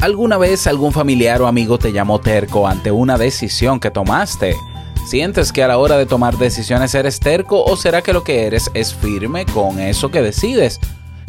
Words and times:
¿Alguna 0.00 0.38
vez 0.38 0.68
algún 0.68 0.92
familiar 0.92 1.42
o 1.42 1.48
amigo 1.48 1.76
te 1.76 1.92
llamó 1.92 2.20
terco 2.20 2.68
ante 2.68 2.92
una 2.92 3.18
decisión 3.18 3.80
que 3.80 3.90
tomaste? 3.90 4.54
¿Sientes 5.08 5.52
que 5.52 5.64
a 5.64 5.68
la 5.68 5.78
hora 5.78 5.96
de 5.96 6.06
tomar 6.06 6.38
decisiones 6.38 6.94
eres 6.94 7.18
terco 7.18 7.64
o 7.64 7.76
será 7.76 8.00
que 8.00 8.12
lo 8.12 8.22
que 8.22 8.46
eres 8.46 8.70
es 8.74 8.94
firme 8.94 9.44
con 9.46 9.80
eso 9.80 10.10
que 10.12 10.22
decides? 10.22 10.78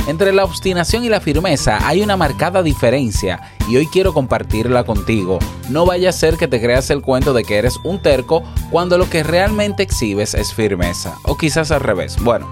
Entre 0.08 0.32
la 0.34 0.44
obstinación 0.44 1.04
y 1.04 1.10
la 1.10 1.20
firmeza 1.20 1.80
hay 1.88 2.02
una 2.02 2.16
marcada 2.16 2.62
diferencia 2.62 3.42
y 3.68 3.78
hoy 3.78 3.88
quiero 3.88 4.14
compartirla 4.14 4.84
contigo. 4.84 5.40
No 5.70 5.88
vaya 5.88 6.10
a 6.10 6.14
ser 6.14 6.38
que 6.38 6.48
te 6.48 6.62
creas 6.62 6.92
el 6.92 7.02
cuento 7.02 7.34
de 7.34 7.44
que 7.44 7.58
eres 7.58 7.78
un 7.84 8.00
terco 8.00 8.44
cuando 8.70 9.00
lo 9.00 9.10
que 9.10 9.24
realmente 9.24 9.82
exhibes 9.82 10.36
es 10.36 10.54
firmeza. 10.54 11.16
O 11.24 11.38
quizás 11.38 11.72
al 11.72 11.82
revés. 11.82 12.18
Bueno, 12.22 12.48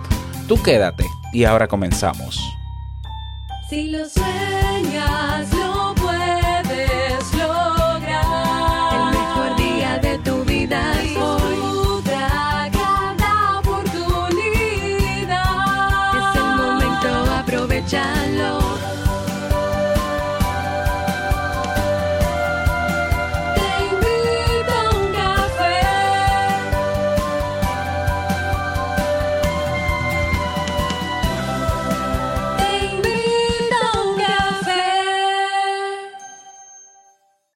tú 0.48 0.60
quédate 0.64 1.06
y 1.32 1.44
ahora 1.44 1.68
comenzamos. 1.68 2.40
Si 3.70 3.90
lo 3.90 4.08
sueñas, 4.08 5.57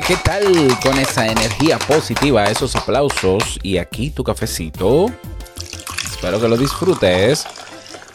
¿Qué 0.00 0.16
tal 0.16 0.44
con 0.82 0.98
esa 0.98 1.26
energía 1.26 1.78
positiva, 1.78 2.44
esos 2.44 2.76
aplausos 2.76 3.58
y 3.62 3.78
aquí 3.78 4.10
tu 4.10 4.22
cafecito? 4.22 5.06
Espero 6.10 6.40
que 6.40 6.48
lo 6.48 6.56
disfrutes. 6.56 7.46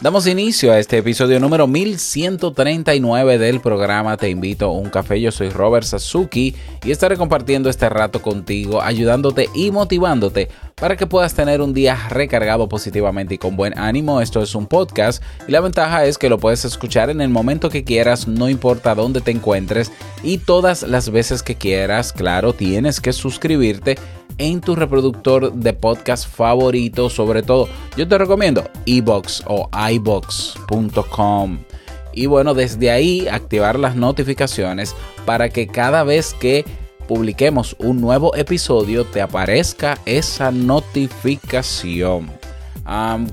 Damos 0.04 0.26
inicio 0.26 0.70
a 0.70 0.78
este 0.78 0.98
episodio 0.98 1.40
número 1.40 1.66
1139 1.66 3.38
del 3.38 3.60
programa 3.60 4.18
Te 4.18 4.28
invito 4.28 4.66
a 4.66 4.72
un 4.72 4.90
café. 4.90 5.18
Yo 5.18 5.32
soy 5.32 5.48
Robert 5.48 5.86
Sasuki 5.86 6.54
y 6.84 6.90
estaré 6.90 7.16
compartiendo 7.16 7.70
este 7.70 7.88
rato 7.88 8.20
contigo, 8.20 8.82
ayudándote 8.82 9.48
y 9.54 9.70
motivándote 9.70 10.50
para 10.74 10.98
que 10.98 11.06
puedas 11.06 11.32
tener 11.32 11.62
un 11.62 11.72
día 11.72 11.96
recargado 12.10 12.68
positivamente 12.68 13.36
y 13.36 13.38
con 13.38 13.56
buen 13.56 13.78
ánimo. 13.78 14.20
Esto 14.20 14.42
es 14.42 14.54
un 14.54 14.66
podcast 14.66 15.22
y 15.48 15.52
la 15.52 15.60
ventaja 15.60 16.04
es 16.04 16.18
que 16.18 16.28
lo 16.28 16.36
puedes 16.36 16.66
escuchar 16.66 17.08
en 17.08 17.22
el 17.22 17.30
momento 17.30 17.70
que 17.70 17.84
quieras, 17.84 18.28
no 18.28 18.50
importa 18.50 18.94
dónde 18.94 19.22
te 19.22 19.30
encuentres 19.30 19.90
y 20.22 20.36
todas 20.36 20.82
las 20.82 21.08
veces 21.08 21.42
que 21.42 21.54
quieras. 21.54 22.12
Claro, 22.12 22.52
tienes 22.52 23.00
que 23.00 23.14
suscribirte 23.14 23.96
en 24.38 24.60
tu 24.60 24.74
reproductor 24.74 25.52
de 25.52 25.72
podcast 25.72 26.28
favorito. 26.28 27.10
Sobre 27.10 27.42
todo, 27.42 27.68
yo 27.96 28.06
te 28.08 28.18
recomiendo 28.18 28.64
iBox 28.84 29.44
o 29.46 29.68
iBox.com. 29.90 31.58
Y 32.12 32.26
bueno, 32.26 32.54
desde 32.54 32.90
ahí 32.90 33.26
activar 33.28 33.78
las 33.78 33.96
notificaciones 33.96 34.94
para 35.24 35.48
que 35.48 35.66
cada 35.66 36.04
vez 36.04 36.34
que 36.34 36.64
publiquemos 37.08 37.76
un 37.78 38.00
nuevo 38.00 38.34
episodio 38.36 39.04
te 39.04 39.20
aparezca 39.20 39.98
esa 40.06 40.50
notificación. 40.50 42.30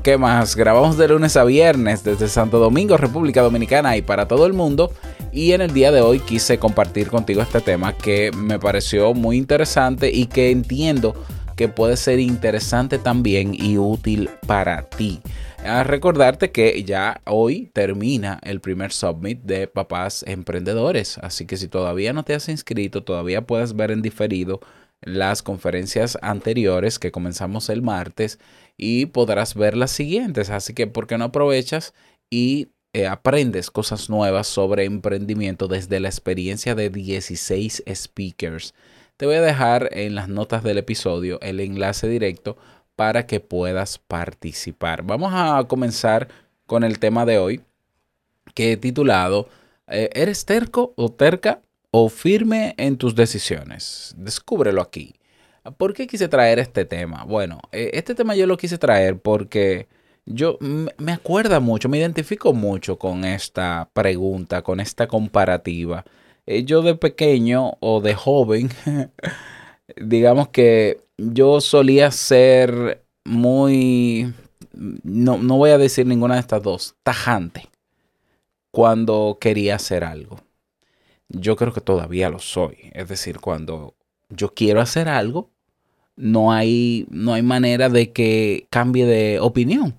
¿Qué 0.02 0.18
más? 0.18 0.56
Grabamos 0.56 0.98
de 0.98 1.10
lunes 1.10 1.36
a 1.36 1.44
viernes 1.44 2.04
desde 2.04 2.28
Santo 2.28 2.58
Domingo, 2.58 2.96
República 2.98 3.42
Dominicana 3.42 3.98
y 3.98 4.02
para 4.02 4.28
todo 4.28 4.46
el 4.46 4.54
mundo. 4.54 4.94
Y 5.34 5.54
en 5.54 5.62
el 5.62 5.74
día 5.74 5.92
de 5.92 6.02
hoy 6.02 6.20
quise 6.20 6.60
compartir 6.60 7.08
contigo 7.08 7.42
este 7.42 7.62
tema 7.62 7.96
que 7.96 8.32
me 8.36 8.60
pareció 8.60 9.14
muy 9.14 9.38
interesante 9.38 10.12
y 10.12 10.26
que 10.26 10.52
entiendo 10.52 11.16
que 11.56 11.70
puede 11.70 11.96
ser 11.96 12.20
interesante 12.20 13.00
también 13.00 13.54
y 13.54 13.78
útil 13.78 14.30
para 14.46 14.90
ti. 14.90 15.22
Recordarte 15.86 16.52
que 16.52 16.84
ya 16.84 17.22
hoy 17.26 17.70
termina 17.72 18.40
el 18.44 18.60
primer 18.60 18.92
summit 18.92 19.42
de 19.44 19.68
papás 19.68 20.26
emprendedores, 20.28 21.18
así 21.20 21.46
que 21.46 21.56
si 21.56 21.68
todavía 21.68 22.14
no 22.14 22.24
te 22.24 22.34
has 22.34 22.50
inscrito, 22.50 23.04
todavía 23.04 23.46
puedes 23.46 23.74
ver 23.74 23.92
en 23.92 24.02
diferido 24.02 24.60
las 25.02 25.44
conferencias 25.44 26.18
anteriores 26.22 27.00
que 27.00 27.12
comenzamos 27.12 27.70
el 27.70 27.82
martes 27.82 28.40
y 28.76 29.06
podrás 29.06 29.56
ver 29.56 29.78
las 29.78 29.92
siguientes, 29.92 30.50
así 30.50 30.74
que 30.74 30.88
¿por 30.88 31.08
qué 31.08 31.18
no 31.18 31.26
aprovechas 31.26 31.94
y 32.30 32.70
eh, 32.94 33.08
aprendes 33.08 33.72
cosas 33.72 34.10
nuevas 34.10 34.48
sobre 34.48 34.86
emprendimiento 34.86 35.68
desde 35.68 36.00
la 36.00 36.10
experiencia 36.10 36.76
de 36.76 36.90
16 36.90 37.84
speakers. 37.94 38.74
Te 39.18 39.26
voy 39.26 39.36
a 39.36 39.42
dejar 39.42 39.90
en 39.92 40.16
las 40.16 40.28
notas 40.30 40.64
del 40.64 40.78
episodio 40.78 41.40
el 41.42 41.60
enlace 41.60 42.08
directo 42.08 42.58
para 42.96 43.28
que 43.28 43.40
puedas 43.40 43.98
participar. 43.98 45.04
Vamos 45.04 45.32
a 45.34 45.64
comenzar 45.68 46.28
con 46.66 46.84
el 46.84 47.00
tema 47.00 47.26
de 47.26 47.38
hoy 47.38 47.62
que 48.54 48.74
he 48.74 48.78
titulado 48.78 49.48
eh, 49.88 50.10
¿Eres 50.14 50.46
terco 50.46 50.94
o 50.96 51.12
terca 51.12 51.62
o 51.92 52.10
firme 52.10 52.74
en 52.78 52.98
tus 52.98 53.16
decisiones? 53.16 54.14
Descúbrelo 54.18 54.82
aquí. 54.82 55.16
¿Por 55.78 55.94
qué 55.94 56.08
quise 56.08 56.28
traer 56.28 56.60
este 56.60 56.86
tema? 56.86 57.24
Bueno, 57.24 57.60
eh, 57.72 57.92
este 57.94 58.16
tema 58.16 58.36
yo 58.36 58.48
lo 58.48 58.58
quise 58.58 58.78
traer 58.78 59.20
porque 59.20 59.88
yo 60.34 60.58
me 60.60 61.12
acuerda 61.12 61.60
mucho, 61.60 61.90
me 61.90 61.98
identifico 61.98 62.54
mucho 62.54 62.98
con 62.98 63.26
esta 63.26 63.90
pregunta, 63.94 64.62
con 64.62 64.80
esta 64.80 65.08
comparativa. 65.08 66.06
Eh, 66.46 66.64
yo 66.64 66.82
de 66.82 66.96
pequeño 66.96 67.78
o 67.80 68.02
de 68.02 68.16
joven, 68.16 68.70
digamos 69.96 70.50
que 70.50 71.02
yo 71.18 71.62
solía 71.62 72.12
ser 72.12 73.04
muy, 73.24 74.34
no, 74.74 75.38
no 75.38 75.58
voy 75.58 75.72
a 75.72 75.78
decir 75.78 76.08
ninguna 76.08 76.36
de 76.36 76.42
estas 76.42 76.64
dos, 76.64 76.96
tajante 77.04 77.70
cuando 78.72 79.38
quería 79.40 79.76
hacer 79.76 80.04
algo. 80.04 80.40
Yo 81.30 81.56
creo 81.56 81.74
que 81.74 81.82
todavía 81.82 82.30
lo 82.30 82.40
soy. 82.40 82.90
Es 82.94 83.08
decir, 83.08 83.40
cuando 83.40 83.96
yo 84.30 84.54
quiero 84.54 84.82
hacer 84.82 85.08
algo, 85.08 85.50
no 86.16 86.52
hay, 86.52 87.06
no 87.10 87.34
hay 87.34 87.42
manera 87.42 87.90
de 87.90 88.12
que 88.12 88.68
cambie 88.70 89.06
de 89.06 89.40
opinión. 89.40 89.96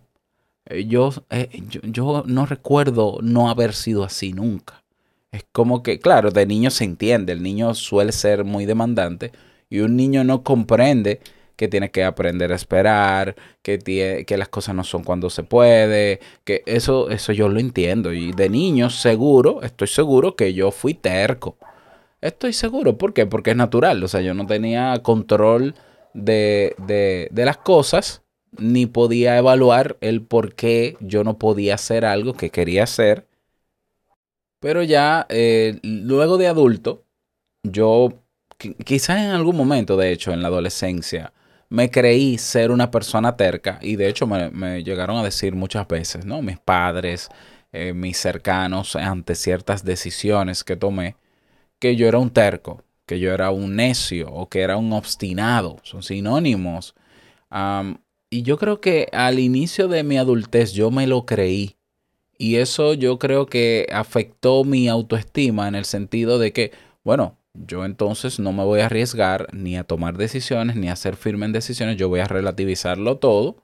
Eh, 0.66 0.86
eh, 1.30 1.48
yo, 1.68 1.80
yo, 1.82 2.24
no 2.26 2.46
recuerdo 2.46 3.18
no 3.22 3.50
haber 3.50 3.74
sido 3.74 4.04
así 4.04 4.32
nunca. 4.32 4.82
Es 5.32 5.44
como 5.52 5.82
que, 5.82 5.98
claro, 5.98 6.30
de 6.30 6.46
niño 6.46 6.70
se 6.70 6.84
entiende, 6.84 7.32
el 7.32 7.42
niño 7.42 7.74
suele 7.74 8.12
ser 8.12 8.44
muy 8.44 8.66
demandante 8.66 9.32
y 9.70 9.80
un 9.80 9.96
niño 9.96 10.24
no 10.24 10.42
comprende 10.42 11.20
que 11.56 11.68
tiene 11.68 11.90
que 11.90 12.04
aprender 12.04 12.52
a 12.52 12.56
esperar, 12.56 13.36
que, 13.62 13.78
que 14.26 14.36
las 14.36 14.48
cosas 14.48 14.74
no 14.74 14.84
son 14.84 15.04
cuando 15.04 15.30
se 15.30 15.42
puede, 15.42 16.20
que 16.44 16.62
eso, 16.66 17.10
eso 17.10 17.32
yo 17.32 17.48
lo 17.48 17.60
entiendo. 17.60 18.12
Y 18.12 18.32
de 18.32 18.48
niño 18.48 18.90
seguro, 18.90 19.62
estoy 19.62 19.88
seguro 19.88 20.36
que 20.36 20.54
yo 20.54 20.70
fui 20.70 20.94
terco. 20.94 21.56
Estoy 22.20 22.52
seguro, 22.52 22.98
¿por 22.98 23.14
qué? 23.14 23.26
Porque 23.26 23.50
es 23.50 23.56
natural, 23.56 24.02
o 24.04 24.08
sea, 24.08 24.20
yo 24.20 24.34
no 24.34 24.46
tenía 24.46 25.00
control 25.02 25.74
de, 26.14 26.74
de, 26.78 27.28
de 27.30 27.44
las 27.44 27.56
cosas 27.58 28.21
ni 28.58 28.86
podía 28.86 29.36
evaluar 29.38 29.96
el 30.00 30.22
por 30.22 30.54
qué 30.54 30.96
yo 31.00 31.24
no 31.24 31.38
podía 31.38 31.74
hacer 31.76 32.04
algo 32.04 32.34
que 32.34 32.50
quería 32.50 32.84
hacer. 32.84 33.26
Pero 34.60 34.82
ya 34.82 35.26
eh, 35.28 35.78
luego 35.82 36.38
de 36.38 36.46
adulto, 36.46 37.04
yo 37.62 38.22
quizás 38.84 39.18
en 39.18 39.30
algún 39.30 39.56
momento, 39.56 39.96
de 39.96 40.12
hecho, 40.12 40.32
en 40.32 40.42
la 40.42 40.48
adolescencia, 40.48 41.32
me 41.68 41.90
creí 41.90 42.38
ser 42.38 42.70
una 42.70 42.90
persona 42.90 43.36
terca 43.36 43.78
y 43.82 43.96
de 43.96 44.08
hecho 44.08 44.26
me, 44.26 44.84
llegaron 44.84 45.16
a 45.16 45.22
decir 45.22 45.54
muchas 45.54 45.88
veces, 45.88 46.26
¿no? 46.26 46.42
Mis 46.42 46.58
padres, 46.58 47.28
eh, 47.72 47.92
mis 47.94 48.18
cercanos, 48.18 48.94
ante 48.96 49.34
ciertas 49.34 49.84
decisiones 49.84 50.64
que 50.64 50.76
tomé, 50.76 51.16
que 51.78 51.96
yo 51.96 52.06
era 52.08 52.18
un 52.18 52.30
terco, 52.30 52.84
que 53.06 53.18
yo 53.20 53.32
era 53.32 53.50
un 53.50 53.74
necio 53.76 54.30
o 54.30 54.48
que 54.48 54.60
era 54.60 54.76
un 54.76 54.92
obstinado. 54.92 55.78
Son 55.82 56.02
sinónimos. 56.02 56.94
Y 58.32 58.44
yo 58.44 58.56
creo 58.56 58.80
que 58.80 59.08
al 59.12 59.38
inicio 59.38 59.88
de 59.88 60.04
mi 60.04 60.16
adultez 60.16 60.72
yo 60.72 60.90
me 60.90 61.06
lo 61.06 61.26
creí. 61.26 61.76
Y 62.38 62.56
eso 62.56 62.94
yo 62.94 63.18
creo 63.18 63.44
que 63.44 63.86
afectó 63.92 64.64
mi 64.64 64.88
autoestima 64.88 65.68
en 65.68 65.74
el 65.74 65.84
sentido 65.84 66.38
de 66.38 66.50
que, 66.54 66.72
bueno, 67.04 67.36
yo 67.52 67.84
entonces 67.84 68.40
no 68.40 68.54
me 68.54 68.64
voy 68.64 68.80
a 68.80 68.86
arriesgar 68.86 69.48
ni 69.52 69.76
a 69.76 69.84
tomar 69.84 70.16
decisiones, 70.16 70.76
ni 70.76 70.88
a 70.88 70.96
ser 70.96 71.16
firme 71.16 71.44
en 71.44 71.52
decisiones, 71.52 71.98
yo 71.98 72.08
voy 72.08 72.20
a 72.20 72.24
relativizarlo 72.24 73.18
todo 73.18 73.58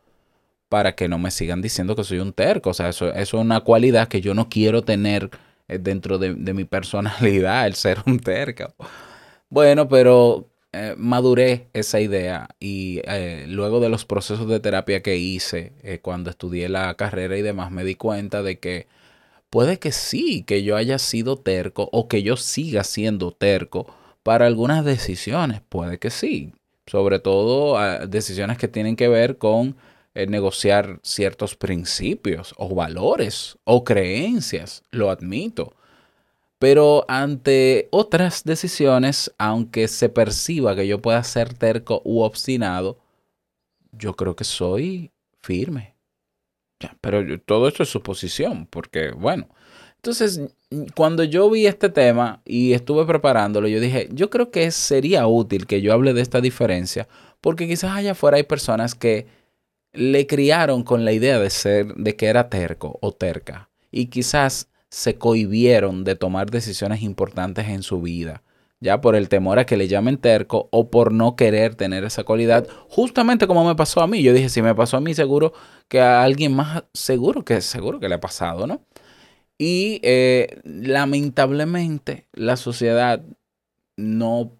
para 0.69 0.95
que 0.95 1.09
no 1.09 1.19
me 1.19 1.31
sigan 1.31 1.63
diciendo 1.63 1.97
que 1.97 2.05
soy 2.05 2.19
un 2.19 2.35
terco. 2.35 2.69
O 2.69 2.75
sea, 2.75 2.91
eso, 2.91 3.11
es 3.15 3.33
una 3.33 3.61
cualidad 3.61 4.09
que 4.09 4.21
yo 4.21 4.35
no 4.35 4.51
quiero 4.51 4.83
tener 4.83 5.31
eh, 5.69 5.79
dentro 5.79 6.19
de, 6.19 6.35
mi 6.35 6.65
personalidad, 6.67 7.67
el 7.67 7.75
ser 7.75 8.03
un 8.05 8.19
terco. 8.19 8.75
Bueno, 9.49 9.89
pero 9.89 10.51
eh, 10.73 10.95
maduré 10.99 11.69
esa 11.73 12.01
idea 12.01 12.49
y 12.61 13.01
eh, 13.05 13.47
luego 13.49 13.81
de 13.81 13.89
los 13.89 14.05
procesos 14.05 14.49
de 14.49 14.61
terapia 14.61 15.03
que 15.03 15.17
hice 15.17 16.01
cuando 16.03 16.31
estudié 16.31 16.69
la 16.69 16.95
carrera 16.95 17.37
y 17.37 17.43
demás, 17.43 17.71
me 17.71 17.85
di 17.85 17.95
cuenta 17.95 18.43
de 18.43 18.59
que 18.59 18.87
puede 19.51 19.79
que 19.79 19.93
sí, 19.93 20.43
que 20.45 20.63
yo 20.63 20.77
haya 20.77 20.99
sido 20.99 21.39
terco 21.39 21.89
o 21.93 22.09
que 22.09 22.23
yo 22.23 22.37
siga 22.37 22.85
siendo 22.85 23.33
terco 23.33 23.87
para 24.23 24.47
algunas 24.47 24.85
decisiones, 24.85 25.63
puede 25.69 25.99
que 25.99 26.11
sí, 26.11 26.53
sobre 26.87 27.19
todo 27.19 27.79
ah, 27.79 28.07
decisiones 28.07 28.59
que 28.59 28.69
tienen 28.69 28.97
que 28.97 29.09
ver 29.09 29.39
con 29.39 29.77
eh, 30.15 30.27
negociar 30.27 31.01
ciertos 31.03 31.55
principios 31.57 32.55
o 32.57 32.75
valores 32.75 33.57
o 33.65 33.85
creencias, 33.85 34.83
lo 34.91 35.11
admito. 35.11 35.75
Pero 36.59 37.05
ante 37.09 37.89
otras 37.91 38.45
decisiones, 38.45 39.33
aunque 39.39 39.87
se 39.87 40.09
perciba 40.09 40.75
que 40.75 40.87
yo 40.87 41.01
pueda 41.01 41.23
ser 41.23 41.55
terco 41.55 42.03
u 42.05 42.21
obstinado, 42.23 42.99
yo 43.93 44.15
creo 44.15 44.35
que 44.35 44.45
soy 44.45 45.13
firme. 45.41 45.95
Pero 47.01 47.41
todo 47.41 47.69
esto 47.69 47.83
es 47.83 47.89
suposición, 47.89 48.67
porque 48.67 49.11
bueno. 49.11 49.49
Entonces, 49.97 50.41
cuando 50.95 51.25
yo 51.25 51.51
vi 51.51 51.67
este 51.67 51.89
tema 51.89 52.41
y 52.45 52.73
estuve 52.73 53.05
preparándolo, 53.05 53.67
yo 53.67 53.81
dije, 53.81 54.09
yo 54.13 54.31
creo 54.31 54.51
que 54.51 54.71
sería 54.71 55.27
útil 55.27 55.67
que 55.67 55.81
yo 55.81 55.93
hable 55.93 56.13
de 56.13 56.23
esta 56.23 56.41
diferencia, 56.41 57.09
porque 57.41 57.67
quizás 57.67 57.97
allá 57.97 58.13
afuera 58.13 58.37
hay 58.37 58.45
personas 58.45 58.95
que 58.95 59.27
le 59.93 60.27
criaron 60.29 60.85
con 60.85 61.05
la 61.05 61.13
idea 61.13 61.41
de 61.41 61.51
ser, 61.51 61.95
de 61.95 62.15
que 62.15 62.27
era 62.27 62.49
terco 62.49 62.99
o 63.03 63.13
terca, 63.13 63.71
y 63.91 64.07
quizás 64.07 64.69
se 64.91 65.17
cohibieron 65.17 66.05
de 66.05 66.17
tomar 66.17 66.51
decisiones 66.51 67.03
importantes 67.03 67.69
en 67.69 67.83
su 67.83 68.01
vida 68.01 68.43
ya 68.81 69.01
por 69.01 69.17
el 69.17 69.29
temor 69.29 69.59
a 69.59 69.67
que 69.67 69.77
le 69.77 69.89
llamen 69.89 70.19
terco 70.19 70.69
o 70.71 70.91
por 70.91 71.13
no 71.13 71.37
querer 71.37 71.75
tener 71.75 72.05
esa 72.05 72.25
cualidad, 72.25 72.67
justamente 72.89 73.47
como 73.47 73.67
me 73.67 73.75
pasó 73.75 74.01
a 74.01 74.07
mí. 74.07 74.23
Yo 74.23 74.33
dije, 74.33 74.49
si 74.49 74.63
me 74.63 74.75
pasó 74.75 74.97
a 74.97 75.01
mí, 75.01 75.15
seguro 75.15 75.53
que 75.89 76.01
a 76.01 76.23
alguien 76.23 76.55
más, 76.55 76.85
seguro 76.93 77.45
que 77.45 77.61
seguro 77.61 77.99
que 78.01 78.09
le 78.09 78.17
ha 78.17 78.21
pasado, 78.21 78.67
¿no? 78.67 78.83
Y 79.59 80.01
eh, 80.05 80.61
lamentablemente 80.65 82.29
la 82.33 82.57
sociedad 82.57 83.25
no 83.97 84.53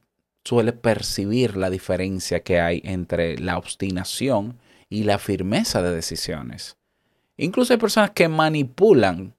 suele 0.45 0.73
percibir 0.73 1.57
la 1.57 1.71
diferencia 1.71 2.41
que 2.41 2.59
hay 2.61 2.81
entre 2.85 3.39
la 3.39 3.59
obstinación 3.59 4.59
y 4.89 5.05
la 5.05 5.19
firmeza 5.19 5.83
de 5.83 5.95
decisiones. 5.95 6.77
Incluso 7.37 7.73
hay 7.73 7.79
personas 7.79 8.11
que 8.11 8.27
manipulan 8.27 9.35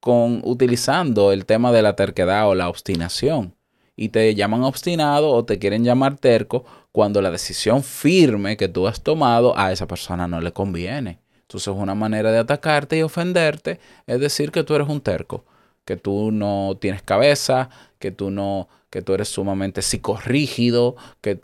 con 0.00 0.40
utilizando 0.44 1.32
el 1.32 1.46
tema 1.46 1.72
de 1.72 1.82
la 1.82 1.96
terquedad 1.96 2.48
o 2.48 2.54
la 2.54 2.68
obstinación 2.68 3.54
y 3.96 4.10
te 4.10 4.34
llaman 4.34 4.62
obstinado 4.62 5.30
o 5.30 5.44
te 5.44 5.58
quieren 5.58 5.84
llamar 5.84 6.16
terco 6.16 6.64
cuando 6.92 7.20
la 7.20 7.32
decisión 7.32 7.82
firme 7.82 8.56
que 8.56 8.68
tú 8.68 8.86
has 8.86 9.02
tomado 9.02 9.58
a 9.58 9.72
esa 9.72 9.88
persona 9.88 10.28
no 10.28 10.40
le 10.40 10.52
conviene. 10.52 11.18
Entonces 11.42 11.74
una 11.76 11.94
manera 11.94 12.30
de 12.30 12.38
atacarte 12.38 12.98
y 12.98 13.02
ofenderte 13.02 13.80
es 14.06 14.20
decir 14.20 14.52
que 14.52 14.62
tú 14.62 14.74
eres 14.74 14.88
un 14.88 15.00
terco, 15.00 15.44
que 15.84 15.96
tú 15.96 16.30
no 16.30 16.76
tienes 16.80 17.02
cabeza, 17.02 17.70
que 17.98 18.12
tú 18.12 18.30
no, 18.30 18.68
que 18.90 19.02
tú 19.02 19.14
eres 19.14 19.28
sumamente 19.28 19.82
psicorrígido, 19.82 20.94
que 21.20 21.40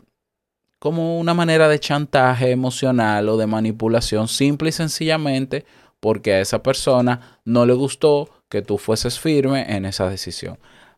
como 0.79 1.19
una 1.19 1.33
manera 1.33 1.67
de 1.67 1.79
chantaje 1.79 2.51
emocional 2.51 3.27
o 3.27 3.37
de 3.37 3.47
manipulación 3.47 4.27
simple 4.27 4.69
y 4.69 4.71
sencillamente 4.71 5.65
porque 5.99 6.35
a 6.35 6.41
esa 6.41 6.61
persona 6.61 7.39
no 7.43 7.65
le 7.65 7.73
gustó 7.73 8.29
que 8.55 8.61
tú 8.61 8.77
fueses 8.77 9.19
firme 9.19 9.75
en 9.75 9.83
esa 9.83 10.09
decisión. 10.09 10.57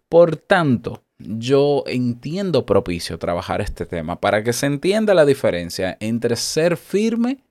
Por 0.10 0.36
tanto, 0.36 1.02
yo 1.18 1.84
entiendo 1.88 2.68
propicio 2.68 3.18
trabajar 3.18 3.62
este 3.62 3.88
tema 3.88 4.22
para 4.22 4.44
que 4.44 4.54
se 4.54 4.68
entienda 4.68 5.16
la 5.16 5.26
diferencia 5.26 5.98
entre 6.00 6.36
ser 6.36 6.78
firme 6.78 7.44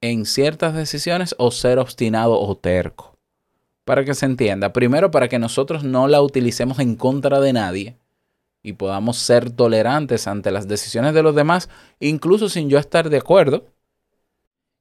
en 0.00 0.26
ciertas 0.26 0.74
decisiones 0.74 1.34
o 1.38 1.50
ser 1.50 1.80
obstinado 1.80 2.40
o 2.40 2.56
terco. 2.56 3.18
Para 3.84 4.04
que 4.04 4.14
se 4.14 4.26
entienda, 4.26 4.72
primero 4.72 5.10
para 5.10 5.28
que 5.28 5.40
nosotros 5.40 5.82
no 5.82 6.06
la 6.06 6.22
utilicemos 6.22 6.78
en 6.78 6.94
contra 6.94 7.40
de 7.40 7.52
nadie 7.52 7.96
y 8.62 8.74
podamos 8.74 9.18
ser 9.18 9.50
tolerantes 9.50 10.28
ante 10.28 10.52
las 10.52 10.68
decisiones 10.68 11.14
de 11.14 11.24
los 11.24 11.34
demás, 11.34 11.68
incluso 11.98 12.48
sin 12.48 12.70
yo 12.70 12.78
estar 12.78 13.10
de 13.10 13.16
acuerdo. 13.16 13.66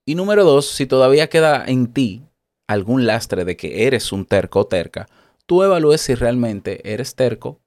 Y 0.05 0.13
número 0.13 0.43
dos, 0.43 0.67
si 0.67 0.85
todavía 0.85 1.29
queda 1.29 1.65
en 1.65 1.91
ti 1.91 2.21
algún 2.67 3.05
lastre 3.05 3.45
de 3.45 3.57
que 3.57 3.87
eres 3.87 4.11
un 4.11 4.25
terco 4.25 4.61
o 4.61 4.67
terca, 4.67 5.07
tú 5.45 5.63
evalúes 5.63 6.01
si 6.01 6.15
realmente 6.15 6.91
eres 6.91 7.15
terco 7.15 7.59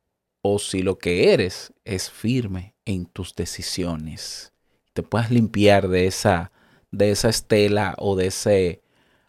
o 0.43 0.59
si 0.59 0.83
lo 0.83 0.99
que 0.99 1.33
eres 1.33 1.73
es 1.85 2.11
firme 2.11 2.75
en 2.85 3.07
tus 3.07 3.35
decisiones. 3.35 4.53
Te 4.93 5.03
puedas 5.03 5.31
limpiar 5.31 5.89
de 5.89 6.07
esa, 6.07 6.53
de 6.91 7.11
esa 7.11 7.29
estela 7.29 7.95
o 7.99 8.17
de 8.17 8.29
ese, 8.29 8.83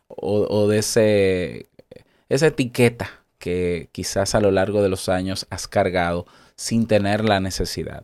o, 0.08 0.68
de 0.68 0.80
ese, 0.80 1.69
esa 2.30 2.48
etiqueta 2.48 3.10
que 3.40 3.90
quizás 3.92 4.36
a 4.36 4.42
lo 4.42 4.52
largo 4.52 4.81
de 4.81 4.90
los 4.90 5.10
años 5.10 5.48
has 5.50 5.68
cargado 5.68 6.25
sin 6.56 6.88
tener 6.88 7.25
la 7.25 7.40
necesidad. 7.40 8.04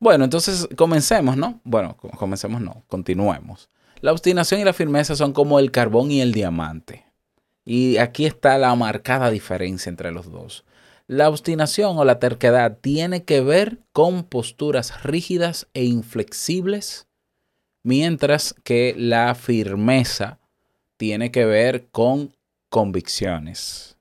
Bueno, 0.00 0.24
entonces 0.24 0.68
comencemos, 0.76 1.36
¿no? 1.36 1.60
Bueno, 1.64 1.96
comencemos, 1.96 2.60
no, 2.60 2.82
continuemos. 2.88 3.68
La 4.00 4.12
obstinación 4.12 4.60
y 4.60 4.64
la 4.64 4.72
firmeza 4.72 5.16
son 5.16 5.32
como 5.32 5.58
el 5.58 5.70
carbón 5.70 6.10
y 6.10 6.20
el 6.20 6.32
diamante. 6.32 7.04
Y 7.64 7.98
aquí 7.98 8.26
está 8.26 8.56
la 8.58 8.74
marcada 8.74 9.30
diferencia 9.30 9.90
entre 9.90 10.12
los 10.12 10.30
dos. 10.30 10.64
La 11.06 11.28
obstinación 11.28 11.98
o 11.98 12.04
la 12.04 12.18
terquedad 12.18 12.78
tiene 12.80 13.24
que 13.24 13.40
ver 13.40 13.78
con 13.92 14.24
posturas 14.24 15.02
rígidas 15.02 15.66
e 15.74 15.84
inflexibles, 15.84 17.06
mientras 17.82 18.54
que 18.62 18.94
la 18.96 19.34
firmeza 19.34 20.38
tiene 20.96 21.30
que 21.30 21.44
ver 21.44 21.88
con 21.90 22.34
convicciones. 22.68 23.96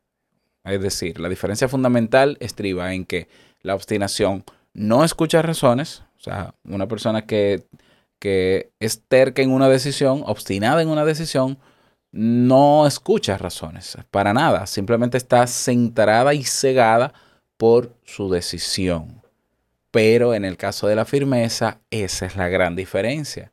Es 0.64 0.82
decir, 0.82 1.20
la 1.20 1.30
diferencia 1.30 1.70
fundamental 1.70 2.38
estriba 2.42 2.94
en 2.94 3.06
que 3.06 3.30
la 3.62 3.74
obstinación 3.74 4.44
no 4.74 5.04
escucha 5.04 5.42
razones, 5.42 6.04
o 6.18 6.22
sea, 6.22 6.56
una 6.66 6.88
persona 6.88 7.26
que, 7.26 7.64
que 8.20 8.72
es 8.80 9.04
terca 9.08 9.42
en 9.42 9.52
una 9.52 9.70
decisión, 9.70 10.24
obstinada 10.26 10.82
en 10.82 10.90
una 10.90 11.06
decisión, 11.06 11.58
no 12.12 12.88
escucha 12.88 13.38
razones, 13.38 13.98
para 14.12 14.34
nada, 14.34 14.66
simplemente 14.66 15.18
está 15.18 15.46
centrada 15.46 16.34
y 16.34 16.44
cegada 16.44 17.14
por 17.58 17.94
su 18.04 18.30
decisión. 18.30 19.22
Pero 19.92 20.34
en 20.34 20.46
el 20.46 20.58
caso 20.58 20.88
de 20.88 20.96
la 20.96 21.06
firmeza, 21.06 21.80
esa 21.92 22.26
es 22.26 22.36
la 22.36 22.48
gran 22.48 22.76
diferencia, 22.76 23.52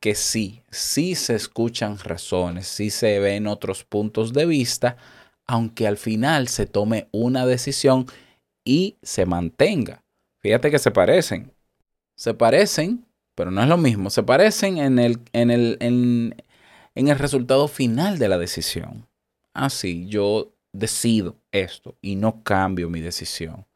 que 0.00 0.14
sí, 0.14 0.62
sí 0.70 1.14
se 1.14 1.34
escuchan 1.34 1.98
razones, 1.98 2.66
sí 2.66 2.90
se 2.90 3.18
ven 3.18 3.46
otros 3.46 3.84
puntos 3.84 4.32
de 4.32 4.46
vista, 4.46 4.96
aunque 5.46 5.86
al 5.86 5.96
final 5.96 6.48
se 6.48 6.66
tome 6.66 7.08
una 7.12 7.46
decisión 7.46 8.06
y 8.64 8.96
se 9.02 9.26
mantenga. 9.26 10.02
Fíjate 10.40 10.70
que 10.70 10.78
se 10.78 10.90
parecen. 10.90 11.52
Se 12.14 12.34
parecen, 12.34 13.06
pero 13.36 13.52
no 13.52 13.62
es 13.62 13.68
lo 13.68 13.76
mismo. 13.76 14.10
Se 14.10 14.24
parecen 14.24 14.78
en 14.78 14.98
el, 14.98 15.20
en 15.32 15.50
el, 15.50 15.76
en, 15.80 16.34
el 16.94 17.18
resultado 17.18 17.68
final 17.68 18.18
de 18.18 18.28
la 18.28 18.38
decisión. 18.38 19.06
Así, 19.52 20.04
ah, 20.06 20.10
yo 20.10 20.52
decido 20.72 21.36
esto 21.52 21.94
y 22.00 22.16
no 22.16 22.42
cambio 22.42 22.90
mi 22.90 23.00
decisión. 23.00 23.66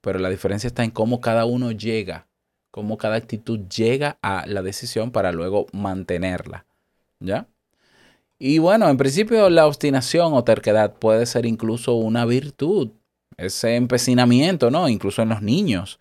Pero 0.00 0.18
la 0.18 0.28
diferencia 0.28 0.66
está 0.66 0.84
en 0.84 0.90
cómo 0.90 1.20
cada 1.20 1.46
uno 1.46 1.70
llega, 1.70 2.26
cómo 2.72 2.98
cada 2.98 3.16
actitud 3.16 3.60
llega 3.68 4.18
a 4.22 4.44
la 4.46 4.62
decisión 4.62 5.12
para 5.12 5.32
luego 5.32 5.66
mantenerla. 5.72 6.66
¿Ya? 7.20 7.46
Y 8.40 8.58
bueno, 8.58 8.88
en 8.88 8.96
principio 8.96 9.48
la 9.50 9.66
obstinación 9.66 10.34
o 10.34 10.42
terquedad 10.42 10.94
puede 10.94 11.26
ser 11.26 11.46
incluso 11.46 11.94
una 11.94 12.24
virtud. 12.24 12.90
Ese 13.36 13.76
empecinamiento, 13.76 14.70
¿no? 14.70 14.88
Incluso 14.88 15.22
en 15.22 15.28
los 15.28 15.42
niños. 15.42 15.96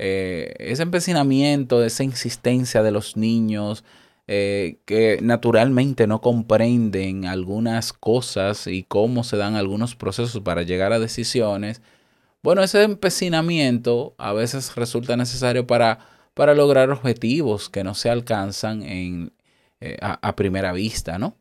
Eh, 0.00 0.54
ese 0.60 0.84
empecinamiento, 0.84 1.84
esa 1.84 2.04
insistencia 2.04 2.84
de 2.84 2.92
los 2.92 3.16
niños, 3.16 3.84
eh, 4.28 4.78
que 4.84 5.18
naturalmente 5.22 6.06
no 6.06 6.20
comprenden 6.20 7.26
algunas 7.26 7.92
cosas 7.92 8.68
y 8.68 8.84
cómo 8.84 9.24
se 9.24 9.36
dan 9.36 9.56
algunos 9.56 9.96
procesos 9.96 10.40
para 10.42 10.62
llegar 10.62 10.92
a 10.92 11.00
decisiones, 11.00 11.82
bueno, 12.42 12.62
ese 12.62 12.82
empecinamiento 12.84 14.14
a 14.18 14.32
veces 14.32 14.76
resulta 14.76 15.16
necesario 15.16 15.66
para, 15.66 15.98
para 16.34 16.54
lograr 16.54 16.90
objetivos 16.90 17.68
que 17.68 17.82
no 17.82 17.94
se 17.94 18.10
alcanzan 18.10 18.82
en, 18.82 19.32
eh, 19.80 19.96
a, 20.00 20.36
primera 20.36 20.72
vista, 20.72 21.18
¿no? 21.18 21.36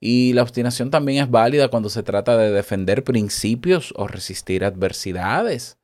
Y 0.00 0.32
la 0.32 0.42
obstinación 0.42 0.90
también 0.90 1.22
es 1.22 1.30
válida 1.30 1.68
cuando 1.68 1.88
se 1.90 2.02
trata 2.02 2.36
de 2.36 2.50
defender 2.50 3.04
principios 3.04 3.94
o 3.96 4.08
resistir 4.08 4.64
adversidades. 4.64 5.78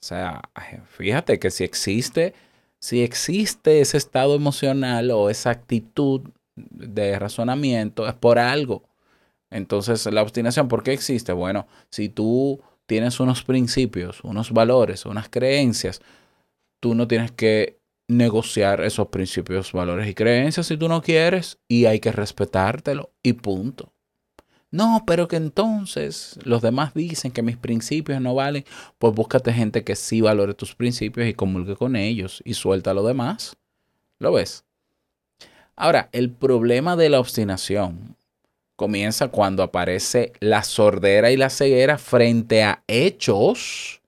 O 0.00 0.06
sea, 0.06 0.42
fíjate 0.90 1.38
que 1.38 1.50
si 1.50 1.64
existe, 1.64 2.34
si 2.78 3.02
existe 3.02 3.80
ese 3.80 3.96
estado 3.96 4.34
emocional 4.34 5.10
o 5.10 5.30
esa 5.30 5.50
actitud 5.50 6.22
de 6.56 7.18
razonamiento, 7.18 8.06
es 8.06 8.14
por 8.14 8.38
algo. 8.38 8.84
Entonces, 9.50 10.06
la 10.06 10.22
obstinación, 10.22 10.68
¿por 10.68 10.82
qué 10.82 10.92
existe? 10.92 11.32
Bueno, 11.32 11.66
si 11.90 12.08
tú 12.08 12.60
tienes 12.86 13.18
unos 13.20 13.42
principios, 13.44 14.22
unos 14.22 14.52
valores, 14.52 15.06
unas 15.06 15.28
creencias, 15.28 16.00
tú 16.80 16.94
no 16.94 17.08
tienes 17.08 17.32
que 17.32 17.78
negociar 18.08 18.82
esos 18.82 19.08
principios, 19.08 19.72
valores 19.72 20.08
y 20.08 20.14
creencias 20.14 20.66
si 20.66 20.76
tú 20.76 20.88
no 20.88 21.02
quieres 21.02 21.58
y 21.68 21.84
hay 21.86 22.00
que 22.00 22.12
respetártelo 22.12 23.10
y 23.22 23.34
punto. 23.34 23.92
No, 24.70 25.04
pero 25.06 25.28
que 25.28 25.36
entonces 25.36 26.38
los 26.44 26.60
demás 26.60 26.92
dicen 26.92 27.32
que 27.32 27.42
mis 27.42 27.56
principios 27.56 28.20
no 28.20 28.34
valen, 28.34 28.64
pues 28.98 29.14
búscate 29.14 29.52
gente 29.52 29.82
que 29.82 29.96
sí 29.96 30.20
valore 30.20 30.52
tus 30.52 30.74
principios 30.74 31.26
y 31.26 31.34
comulgue 31.34 31.74
con 31.74 31.96
ellos 31.96 32.42
y 32.44 32.54
suelta 32.54 32.92
lo 32.92 33.02
demás. 33.02 33.56
¿Lo 34.18 34.32
ves? 34.32 34.64
Ahora, 35.74 36.10
el 36.12 36.30
problema 36.30 36.96
de 36.96 37.08
la 37.08 37.20
obstinación 37.20 38.16
comienza 38.76 39.28
cuando 39.28 39.62
aparece 39.62 40.32
la 40.40 40.62
sordera 40.62 41.30
y 41.30 41.36
la 41.36 41.50
ceguera 41.50 41.98
frente 41.98 42.62
a 42.62 42.82
hechos, 42.88 44.02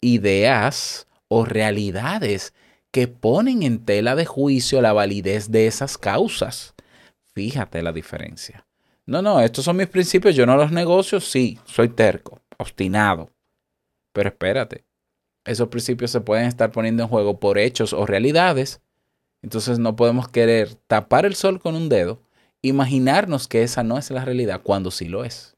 ideas 0.00 1.08
o 1.28 1.44
realidades 1.44 2.54
que 2.90 3.06
ponen 3.06 3.62
en 3.64 3.84
tela 3.84 4.16
de 4.16 4.24
juicio 4.24 4.80
la 4.80 4.92
validez 4.92 5.50
de 5.50 5.66
esas 5.66 5.98
causas. 5.98 6.74
Fíjate 7.34 7.82
la 7.82 7.92
diferencia. 7.92 8.66
No, 9.06 9.22
no, 9.22 9.40
estos 9.40 9.64
son 9.64 9.76
mis 9.76 9.88
principios, 9.88 10.36
yo 10.36 10.46
no 10.46 10.56
los 10.56 10.70
negocio, 10.70 11.20
sí, 11.20 11.58
soy 11.64 11.88
terco, 11.88 12.40
obstinado. 12.58 13.30
Pero 14.12 14.28
espérate, 14.28 14.84
esos 15.44 15.68
principios 15.68 16.10
se 16.10 16.20
pueden 16.20 16.46
estar 16.46 16.70
poniendo 16.70 17.02
en 17.02 17.08
juego 17.08 17.40
por 17.40 17.58
hechos 17.58 17.92
o 17.92 18.06
realidades. 18.06 18.82
Entonces 19.42 19.78
no 19.78 19.96
podemos 19.96 20.28
querer 20.28 20.74
tapar 20.86 21.24
el 21.24 21.34
sol 21.34 21.60
con 21.60 21.74
un 21.74 21.88
dedo, 21.88 22.22
imaginarnos 22.62 23.48
que 23.48 23.62
esa 23.62 23.82
no 23.82 23.96
es 23.98 24.10
la 24.10 24.24
realidad 24.24 24.60
cuando 24.62 24.90
sí 24.90 25.06
lo 25.06 25.24
es. 25.24 25.56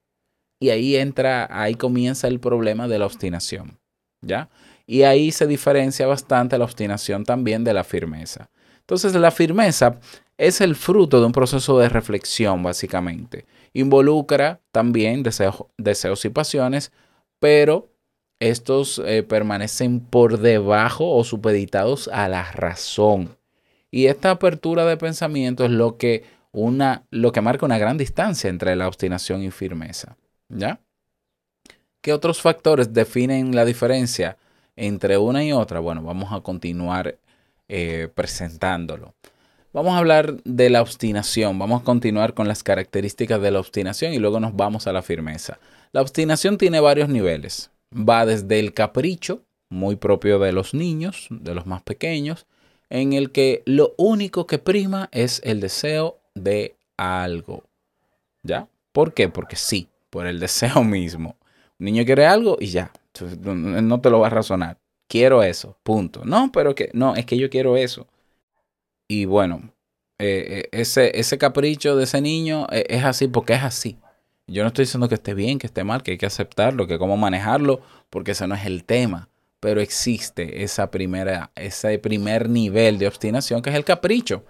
Y 0.61 0.71
ahí 0.71 0.97
entra, 0.97 1.49
ahí 1.51 1.75
comienza 1.75 2.29
el 2.29 2.39
problema 2.39 2.87
de 2.87 3.01
la 3.01 3.07
obstinación. 3.07 3.81
¿Ya? 4.25 4.51
Y 4.87 5.03
ahí 5.03 5.33
se 5.33 5.49
diferencia 5.49 6.07
bastante 6.07 6.57
la 6.57 6.65
obstinación 6.65 7.25
también 7.25 7.65
de 7.65 7.75
la 7.75 7.83
firmeza. 7.83 8.51
Entonces 8.79 9.15
la 9.15 9.31
firmeza 9.33 9.99
es 10.43 10.61
el 10.61 10.75
fruto 10.75 11.21
de 11.21 11.27
un 11.27 11.33
proceso 11.33 11.79
de 11.79 11.89
reflexión, 11.89 12.65
básicamente. 12.65 13.47
Involucra 13.75 14.61
también 14.73 15.23
deseos 15.23 16.25
y 16.25 16.29
pasiones, 16.31 16.91
pero 17.39 17.93
estos 18.41 19.01
eh, 19.07 19.23
permanecen 19.23 20.01
por 20.01 20.41
debajo 20.41 21.15
o 21.15 21.23
supeditados 21.23 22.09
a 22.09 22.29
la 22.29 22.51
razón. 22.51 23.37
Y 23.93 24.07
esta 24.07 24.33
apertura 24.33 24.85
de 24.85 24.97
pensamiento 24.97 25.65
es 25.65 25.71
lo 25.71 25.97
que, 25.97 26.25
una, 26.51 27.05
lo 27.11 27.31
que 27.31 27.41
marca 27.41 27.65
una 27.65 27.79
gran 27.79 27.97
distancia 27.97 28.51
entre 28.51 28.75
la 28.75 28.89
obstinación 28.89 29.45
y 29.45 29.53
firmeza. 29.53 30.17
¿Ya? 30.49 30.81
¿Qué 32.01 32.13
otros 32.13 32.43
factores 32.43 32.93
definen 32.93 33.55
la 33.55 33.65
diferencia 33.65 34.39
entre 34.75 35.19
una 35.19 35.45
y 35.45 35.53
otra? 35.53 35.79
Bueno, 35.79 36.03
vamos 36.03 36.33
a 36.33 36.41
continuar 36.41 37.17
eh, 37.69 38.09
presentándolo. 38.13 39.15
Vamos 39.73 39.95
a 39.95 39.99
hablar 39.99 40.43
de 40.45 40.69
la 40.69 40.83
obstinación, 40.83 41.59
vamos 41.59 41.81
a 41.81 41.85
continuar 41.85 42.35
con 42.35 42.47
las 42.47 42.63
características 42.63 43.41
de 43.41 43.51
la 43.51 43.59
obstinación 43.59 44.13
y 44.13 44.19
luego 44.19 44.39
nos 44.39 44.55
vamos 44.55 44.87
a 44.87 44.93
la 44.93 45.01
firmeza. 45.01 45.59
La 45.93 46.03
obstinación 46.03 46.59
tiene 46.59 46.79
varios 46.79 47.09
niveles. 47.09 47.71
Va 47.91 48.27
desde 48.27 48.61
el 48.61 48.75
capricho, 48.75 49.41
muy 49.71 49.97
propio 49.97 50.39
de 50.39 50.53
los 50.53 50.75
niños, 50.75 51.27
de 51.31 51.55
los 51.55 51.65
más 51.65 51.81
pequeños, 51.83 52.47
en 52.91 53.15
el 53.15 53.33
que 53.33 53.63
lo 53.65 53.95
único 53.97 54.47
que 54.47 54.59
prima 54.59 55.09
es 55.11 55.41
el 55.43 55.61
deseo 55.61 56.19
de 56.35 56.77
algo. 56.99 57.65
¿Ya? 58.43 58.69
¿Por 58.93 59.15
qué? 59.15 59.31
Porque 59.31 59.57
sí, 59.57 59.89
por 60.11 60.27
el 60.27 60.39
deseo 60.41 60.85
mismo. 60.85 61.37
Un 61.81 61.87
niño 61.87 62.05
quiere 62.05 62.27
algo 62.27 62.59
y 62.61 62.67
ya, 62.67 62.93
no 63.43 64.01
te 64.03 64.11
lo 64.11 64.21
va 64.21 64.27
a 64.27 64.31
razonar. 64.31 64.77
Quiero 65.09 65.43
eso, 65.43 65.79
punto. 65.83 66.27
No, 66.27 66.53
pero 66.53 66.75
que 66.75 66.91
no, 66.93 67.17
es 67.17 67.25
que 67.25 67.39
yo 67.39 67.49
quiero 67.49 67.79
eso. 67.79 68.07
Y 69.09 69.25
bueno, 69.25 69.73
eh, 70.19 70.69
eh, 70.73 70.81
ese, 70.81 71.19
ese 71.19 71.37
capricho 71.39 71.97
de 71.97 72.05
ese 72.05 72.21
niño 72.21 72.67
eh, 72.71 72.87
es 72.89 73.05
así 73.05 73.29
porque 73.29 73.55
es 73.55 73.63
así. 73.63 73.99
Yo 74.47 74.63
no 74.63 74.69
estoy 74.69 74.85
diciendo 74.85 75.09
que 75.09 75.15
esté 75.15 75.35
bien, 75.35 75.59
que 75.59 75.67
esté 75.67 75.85
mal, 75.85 76.03
que 76.03 76.13
hay 76.13 76.19
que 76.19 76.27
aceptarlo, 76.27 76.87
que 76.87 76.99
cómo 76.99 77.17
manejarlo, 77.17 77.81
porque 78.11 78.33
ese 78.33 78.47
no 78.47 78.55
es 78.55 78.67
el 78.67 78.85
tema. 78.85 79.29
Pero 79.61 79.81
existe 79.81 80.63
esa 80.65 80.91
primera, 80.91 81.53
ese 81.55 81.99
primer 81.99 82.49
nivel 82.49 82.99
de 82.99 83.07
obstinación 83.07 83.63
que 83.63 83.71
es 83.71 83.77
el 83.77 83.85
capricho. 83.85 84.45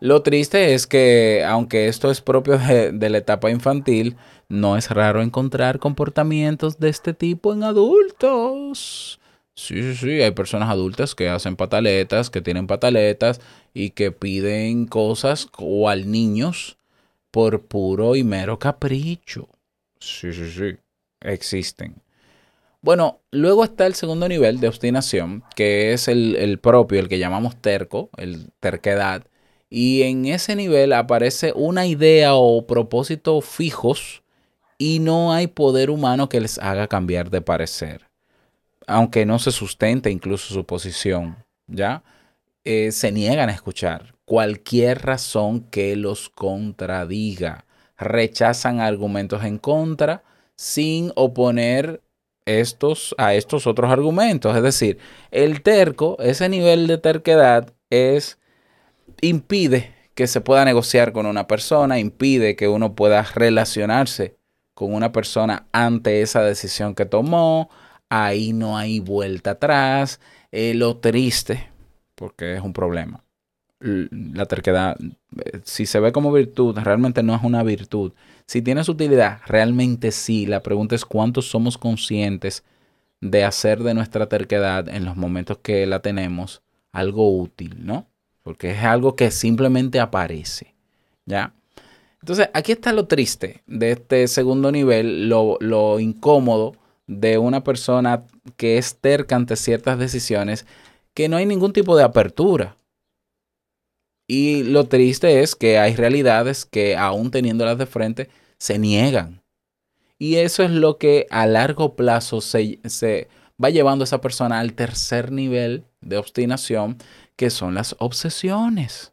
Lo 0.00 0.22
triste 0.22 0.74
es 0.74 0.86
que, 0.88 1.44
aunque 1.46 1.86
esto 1.86 2.10
es 2.10 2.20
propio 2.20 2.58
de, 2.58 3.08
la 3.08 3.18
etapa 3.18 3.50
infantil, 3.50 4.16
no 4.48 4.76
es 4.76 4.90
raro 4.90 5.22
encontrar 5.22 5.78
comportamientos 5.78 6.80
de 6.80 6.88
este 6.88 7.14
tipo 7.14 7.52
en 7.52 7.62
adultos. 7.62 9.20
Sí, 9.54 9.80
sí, 9.80 9.94
sí, 9.94 10.22
hay 10.22 10.32
personas 10.32 10.70
adultas 10.70 11.14
que 11.14 11.28
hacen 11.28 11.54
pataletas, 11.54 12.30
que 12.30 12.40
tienen 12.40 12.66
pataletas 12.66 13.40
y 13.74 13.90
que 13.90 14.12
piden 14.12 14.86
cosas 14.86 15.48
al 15.88 16.10
niños 16.10 16.76
por 17.30 17.62
puro 17.62 18.16
y 18.16 18.24
mero 18.24 18.58
capricho. 18.58 19.48
Sí, 19.98 20.32
sí, 20.32 20.50
sí, 20.50 20.76
existen. 21.20 21.94
Bueno, 22.82 23.20
luego 23.30 23.62
está 23.62 23.86
el 23.86 23.94
segundo 23.94 24.28
nivel 24.28 24.58
de 24.58 24.68
obstinación, 24.68 25.44
que 25.54 25.92
es 25.92 26.08
el, 26.08 26.34
el 26.36 26.58
propio, 26.58 26.98
el 26.98 27.08
que 27.08 27.20
llamamos 27.20 27.56
terco, 27.56 28.10
el 28.16 28.50
terquedad, 28.58 29.24
y 29.70 30.02
en 30.02 30.26
ese 30.26 30.56
nivel 30.56 30.92
aparece 30.92 31.52
una 31.54 31.86
idea 31.86 32.34
o 32.34 32.66
propósito 32.66 33.40
fijos 33.40 34.22
y 34.76 34.98
no 34.98 35.32
hay 35.32 35.46
poder 35.46 35.90
humano 35.90 36.28
que 36.28 36.40
les 36.40 36.58
haga 36.58 36.88
cambiar 36.88 37.30
de 37.30 37.40
parecer. 37.40 38.08
Aunque 38.86 39.24
no 39.24 39.38
se 39.38 39.52
sustente 39.52 40.10
incluso 40.10 40.52
su 40.52 40.66
posición, 40.66 41.36
¿ya? 41.68 42.02
Eh, 42.64 42.92
se 42.92 43.10
niegan 43.10 43.48
a 43.48 43.52
escuchar 43.52 44.14
cualquier 44.24 45.02
razón 45.02 45.62
que 45.70 45.96
los 45.96 46.28
contradiga. 46.30 47.66
Rechazan 47.98 48.80
argumentos 48.80 49.44
en 49.44 49.58
contra 49.58 50.22
sin 50.56 51.12
oponer 51.16 52.02
estos 52.46 53.14
a 53.18 53.34
estos 53.34 53.66
otros 53.66 53.90
argumentos. 53.90 54.56
Es 54.56 54.62
decir, 54.62 54.98
el 55.30 55.62
terco, 55.62 56.16
ese 56.20 56.48
nivel 56.48 56.86
de 56.86 56.98
terquedad 56.98 57.72
es 57.90 58.38
impide 59.20 59.94
que 60.14 60.26
se 60.26 60.40
pueda 60.40 60.64
negociar 60.64 61.12
con 61.12 61.26
una 61.26 61.46
persona, 61.46 61.98
impide 61.98 62.56
que 62.56 62.68
uno 62.68 62.94
pueda 62.94 63.22
relacionarse 63.22 64.36
con 64.74 64.94
una 64.94 65.12
persona 65.12 65.66
ante 65.72 66.22
esa 66.22 66.42
decisión 66.42 66.94
que 66.94 67.06
tomó. 67.06 67.70
Ahí 68.08 68.52
no 68.52 68.76
hay 68.76 69.00
vuelta 69.00 69.52
atrás. 69.52 70.20
Eh, 70.50 70.74
lo 70.74 70.98
triste, 70.98 71.71
porque 72.22 72.54
es 72.54 72.62
un 72.62 72.72
problema. 72.72 73.24
La 73.80 74.46
terquedad, 74.46 74.96
eh, 75.44 75.60
si 75.64 75.86
se 75.86 75.98
ve 75.98 76.12
como 76.12 76.30
virtud, 76.30 76.78
realmente 76.78 77.24
no 77.24 77.34
es 77.34 77.42
una 77.42 77.64
virtud. 77.64 78.12
Si 78.46 78.62
tiene 78.62 78.84
su 78.84 78.92
utilidad, 78.92 79.40
realmente 79.46 80.12
sí. 80.12 80.46
La 80.46 80.62
pregunta 80.62 80.94
es 80.94 81.04
cuántos 81.04 81.48
somos 81.50 81.76
conscientes 81.78 82.62
de 83.20 83.42
hacer 83.42 83.82
de 83.82 83.94
nuestra 83.94 84.28
terquedad 84.28 84.88
en 84.88 85.04
los 85.04 85.16
momentos 85.16 85.58
que 85.58 85.84
la 85.86 85.98
tenemos 85.98 86.62
algo 86.92 87.36
útil, 87.36 87.84
¿no? 87.84 88.06
porque 88.42 88.72
es 88.72 88.82
algo 88.82 89.16
que 89.16 89.30
simplemente 89.30 90.00
aparece, 90.00 90.74
¿ya? 91.26 91.54
Entonces, 92.20 92.50
aquí 92.54 92.72
está 92.72 92.92
lo 92.92 93.06
triste 93.06 93.62
de 93.66 93.92
este 93.92 94.28
segundo 94.28 94.70
nivel, 94.70 95.28
lo, 95.28 95.56
lo 95.60 95.98
incómodo 95.98 96.76
de 97.06 97.38
una 97.38 97.64
persona 97.64 98.24
que 98.56 98.78
es 98.78 98.96
terca 98.96 99.34
ante 99.34 99.56
ciertas 99.56 99.98
decisiones, 99.98 100.66
que 101.14 101.28
no 101.28 101.36
hay 101.36 101.46
ningún 101.46 101.72
tipo 101.72 101.96
de 101.96 102.04
apertura. 102.04 102.76
Y 104.26 104.62
lo 104.62 104.88
triste 104.88 105.42
es 105.42 105.54
que 105.54 105.78
hay 105.78 105.94
realidades 105.94 106.64
que 106.64 106.96
aún 106.96 107.30
teniéndolas 107.30 107.78
de 107.78 107.86
frente, 107.86 108.30
se 108.58 108.78
niegan. 108.78 109.42
Y 110.18 110.36
eso 110.36 110.62
es 110.62 110.70
lo 110.70 110.98
que 110.98 111.26
a 111.30 111.46
largo 111.46 111.96
plazo 111.96 112.40
se, 112.40 112.78
se 112.84 113.28
va 113.62 113.70
llevando 113.70 114.04
a 114.04 114.06
esa 114.06 114.20
persona 114.20 114.60
al 114.60 114.74
tercer 114.74 115.32
nivel 115.32 115.84
de 116.00 116.16
obstinación, 116.16 116.98
que 117.36 117.50
son 117.50 117.74
las 117.74 117.96
obsesiones. 117.98 119.12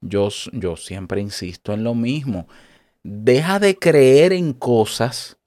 Yo, 0.00 0.28
yo 0.52 0.76
siempre 0.76 1.20
insisto 1.20 1.72
en 1.72 1.84
lo 1.84 1.94
mismo. 1.94 2.48
Deja 3.02 3.58
de 3.58 3.78
creer 3.78 4.32
en 4.32 4.52
cosas 4.52 5.38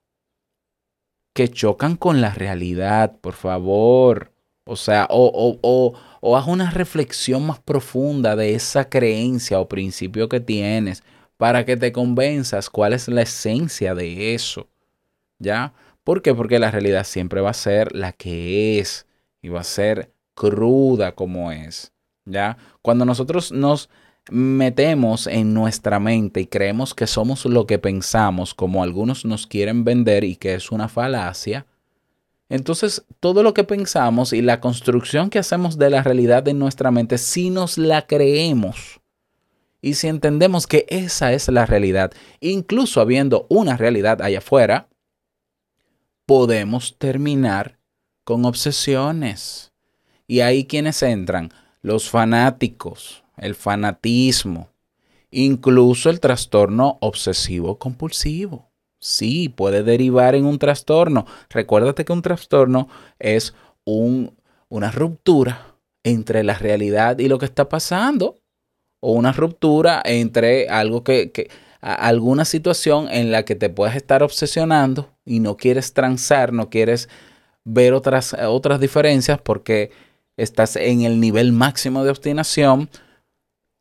que 1.34 1.50
chocan 1.50 1.98
con 1.98 2.22
la 2.22 2.34
realidad, 2.34 3.20
por 3.20 3.34
favor. 3.34 4.32
O 4.66 4.76
sea, 4.76 5.08
o, 5.12 5.28
o, 5.28 5.60
o, 5.62 5.94
o 6.22 6.38
haz 6.38 6.48
una 6.48 6.72
reflexión 6.72 7.46
más 7.46 7.60
profunda 7.60 8.36
de 8.36 8.56
esa 8.56 8.90
creencia 8.90 9.60
o 9.60 9.70
principio 9.70 10.28
que 10.30 10.40
tienes. 10.40 11.04
para 11.38 11.66
que 11.66 11.78
te 11.78 11.92
convenzas 11.92 12.70
cuál 12.70 12.94
es 12.94 13.08
la 13.08 13.22
esencia 13.24 13.94
de 13.96 14.34
eso. 14.36 14.68
¿Ya? 15.40 15.74
¿Por 16.04 16.22
qué? 16.22 16.34
Porque 16.34 16.60
la 16.60 16.72
realidad 16.72 17.04
siempre 17.06 17.42
va 17.42 17.50
a 17.52 17.54
ser 17.54 17.94
la 17.96 18.12
que 18.14 18.80
es 18.80 19.06
y 19.42 19.50
va 19.50 19.62
a 19.62 19.64
ser 19.64 20.12
cruda 20.34 21.14
como 21.14 21.52
es. 21.52 21.92
¿Ya? 22.26 22.58
Cuando 22.82 23.06
nosotros 23.06 23.52
nos 23.52 23.90
metemos 24.32 25.28
en 25.28 25.54
nuestra 25.54 26.00
mente 26.00 26.42
y 26.42 26.48
creemos 26.48 26.96
que 26.96 27.06
somos 27.08 27.46
lo 27.46 27.68
que 27.68 27.78
pensamos, 27.80 28.54
como 28.56 28.82
algunos 28.84 29.26
nos 29.26 29.46
quieren 29.46 29.84
vender 29.84 30.24
y 30.24 30.36
que 30.36 30.56
es 30.56 30.72
una 30.72 30.88
falacia, 30.88 31.68
entonces 32.50 33.06
todo 33.20 33.44
lo 33.44 33.54
que 33.54 33.64
pensamos 33.64 34.34
y 34.34 34.42
la 34.42 34.60
construcción 34.60 35.30
que 35.30 35.40
hacemos 35.40 35.78
de 35.78 35.90
la 35.90 36.04
realidad 36.04 36.48
en 36.48 36.60
nuestra 36.60 36.92
mente, 36.92 37.18
si 37.18 37.50
nos 37.50 37.78
la 37.78 38.06
creemos 38.06 39.02
y 39.82 39.96
si 39.96 40.08
entendemos 40.08 40.68
que 40.68 40.86
esa 40.90 41.34
es 41.34 41.48
la 41.48 41.66
realidad, 41.66 42.12
incluso 42.40 43.02
habiendo 43.02 43.46
una 43.50 43.78
realidad 43.78 44.22
allá 44.22 44.40
afuera, 44.40 44.90
podemos 46.26 46.98
terminar 46.98 47.78
con 48.24 48.46
obsesiones. 48.46 49.72
Y 50.28 50.40
ahí 50.40 50.66
quienes 50.66 51.04
entran, 51.04 51.52
los 51.82 52.10
fanáticos, 52.10 53.24
el 53.38 53.54
fanatismo, 53.54 54.70
incluso 55.30 56.10
el 56.10 56.20
trastorno 56.20 56.98
obsesivo 57.02 57.78
compulsivo. 57.78 58.72
Sí, 59.06 59.50
puede 59.50 59.84
derivar 59.84 60.36
en 60.36 60.46
un 60.46 60.60
trastorno. 60.60 61.26
Recuérdate 61.50 62.06
que 62.06 62.14
un 62.14 62.22
trastorno 62.22 62.88
es 63.20 63.54
una 63.86 64.92
ruptura 64.92 65.76
entre 66.04 66.44
la 66.44 66.56
realidad 66.56 67.20
y 67.20 67.28
lo 67.28 67.38
que 67.38 67.46
está 67.46 67.70
pasando. 67.70 68.38
O 69.02 69.12
una 69.12 69.32
ruptura 69.32 70.02
entre 70.04 70.68
algo 70.70 71.04
que, 71.04 71.50
alguna 71.82 72.46
situación 72.46 73.08
en 73.12 73.32
la 73.32 73.46
que 73.46 73.56
te 73.56 73.70
puedes 73.70 73.96
estar 73.96 74.24
obsesionando 74.24 75.12
y 75.24 75.40
no 75.40 75.58
quieres 75.58 75.94
transar, 75.94 76.52
no 76.54 76.70
quieres 76.70 77.08
ver 77.64 77.94
otras, 77.94 78.34
otras 78.34 78.80
diferencias 78.80 79.40
porque 79.40 79.92
estás 80.38 80.76
en 80.76 81.04
el 81.04 81.20
nivel 81.20 81.52
máximo 81.52 82.04
de 82.04 82.10
obstinación 82.10 82.90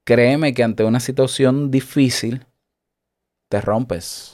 créeme 0.04 0.52
que 0.52 0.62
ante 0.62 0.84
una 0.84 1.00
situación 1.00 1.70
difícil, 1.70 2.46
te 3.48 3.60
rompes. 3.60 4.33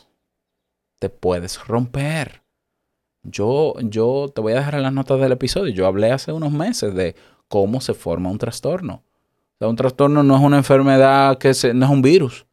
Te 1.00 1.08
puedes 1.08 1.66
romper. 1.66 2.42
Yo, 3.24 3.74
yo 3.80 4.30
te 4.32 4.40
voy 4.40 4.52
a 4.52 4.56
dejar 4.56 4.76
en 4.76 4.84
las 4.84 4.92
notas 4.92 5.18
del 5.18 5.32
episodio. 5.32 5.72
Yo 5.72 5.86
hablé 5.86 6.12
hace 6.12 6.30
unos 6.30 6.52
meses 6.52 6.94
de 6.94 7.16
cómo 7.48 7.80
se 7.80 7.94
forma 7.94 8.30
un 8.30 8.38
trastorno. 8.38 9.02
O 9.54 9.58
sea, 9.58 9.68
un 9.68 9.76
trastorno 9.76 10.22
no 10.22 10.36
es 10.36 10.42
una 10.42 10.58
enfermedad 10.58 11.36
que 11.38 11.52
se, 11.54 11.74
no 11.74 11.86
es 11.86 11.90
un 11.90 12.02
virus, 12.02 12.46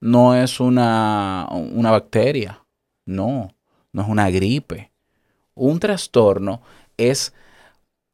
no 0.00 0.34
es 0.34 0.60
una, 0.60 1.48
una 1.50 1.90
bacteria, 1.90 2.62
no, 3.06 3.54
no 3.92 4.02
es 4.02 4.08
una 4.08 4.30
gripe. 4.30 4.92
Un 5.54 5.80
trastorno 5.80 6.60
es 6.96 7.32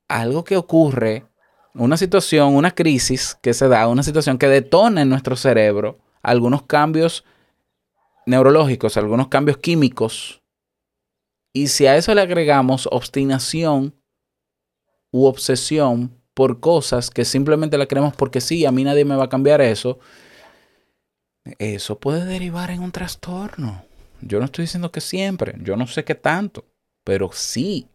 algo 0.06 0.44
que 0.44 0.56
ocurre 0.56 1.24
una 1.74 1.96
situación, 1.96 2.56
una 2.56 2.72
crisis 2.74 3.38
que 3.40 3.54
se 3.54 3.68
da, 3.68 3.88
una 3.88 4.02
situación 4.02 4.38
que 4.38 4.48
detona 4.48 5.02
en 5.02 5.08
nuestro 5.08 5.34
cerebro 5.34 5.98
algunos 6.22 6.62
cambios 6.62 7.24
neurológicos, 8.28 8.96
algunos 8.96 9.28
cambios 9.28 9.58
químicos. 9.58 10.42
Y 11.52 11.68
si 11.68 11.86
a 11.86 11.96
eso 11.96 12.14
le 12.14 12.20
agregamos 12.20 12.88
obstinación 12.90 13.94
u 15.10 15.24
obsesión 15.24 16.14
por 16.34 16.60
cosas 16.60 17.10
que 17.10 17.24
simplemente 17.24 17.78
la 17.78 17.86
creemos 17.86 18.14
porque 18.14 18.40
sí, 18.40 18.64
a 18.66 18.70
mí 18.70 18.84
nadie 18.84 19.04
me 19.04 19.16
va 19.16 19.24
a 19.24 19.28
cambiar 19.28 19.60
eso, 19.60 19.98
eso 21.58 21.98
puede 21.98 22.24
derivar 22.24 22.70
en 22.70 22.82
un 22.82 22.92
trastorno. 22.92 23.84
Yo 24.20 24.38
no 24.38 24.44
estoy 24.44 24.64
diciendo 24.64 24.92
que 24.92 25.00
siempre, 25.00 25.54
yo 25.62 25.76
no 25.76 25.86
sé 25.86 26.04
qué 26.04 26.14
tanto, 26.14 26.64
pero 27.04 27.30
sí 27.32 27.88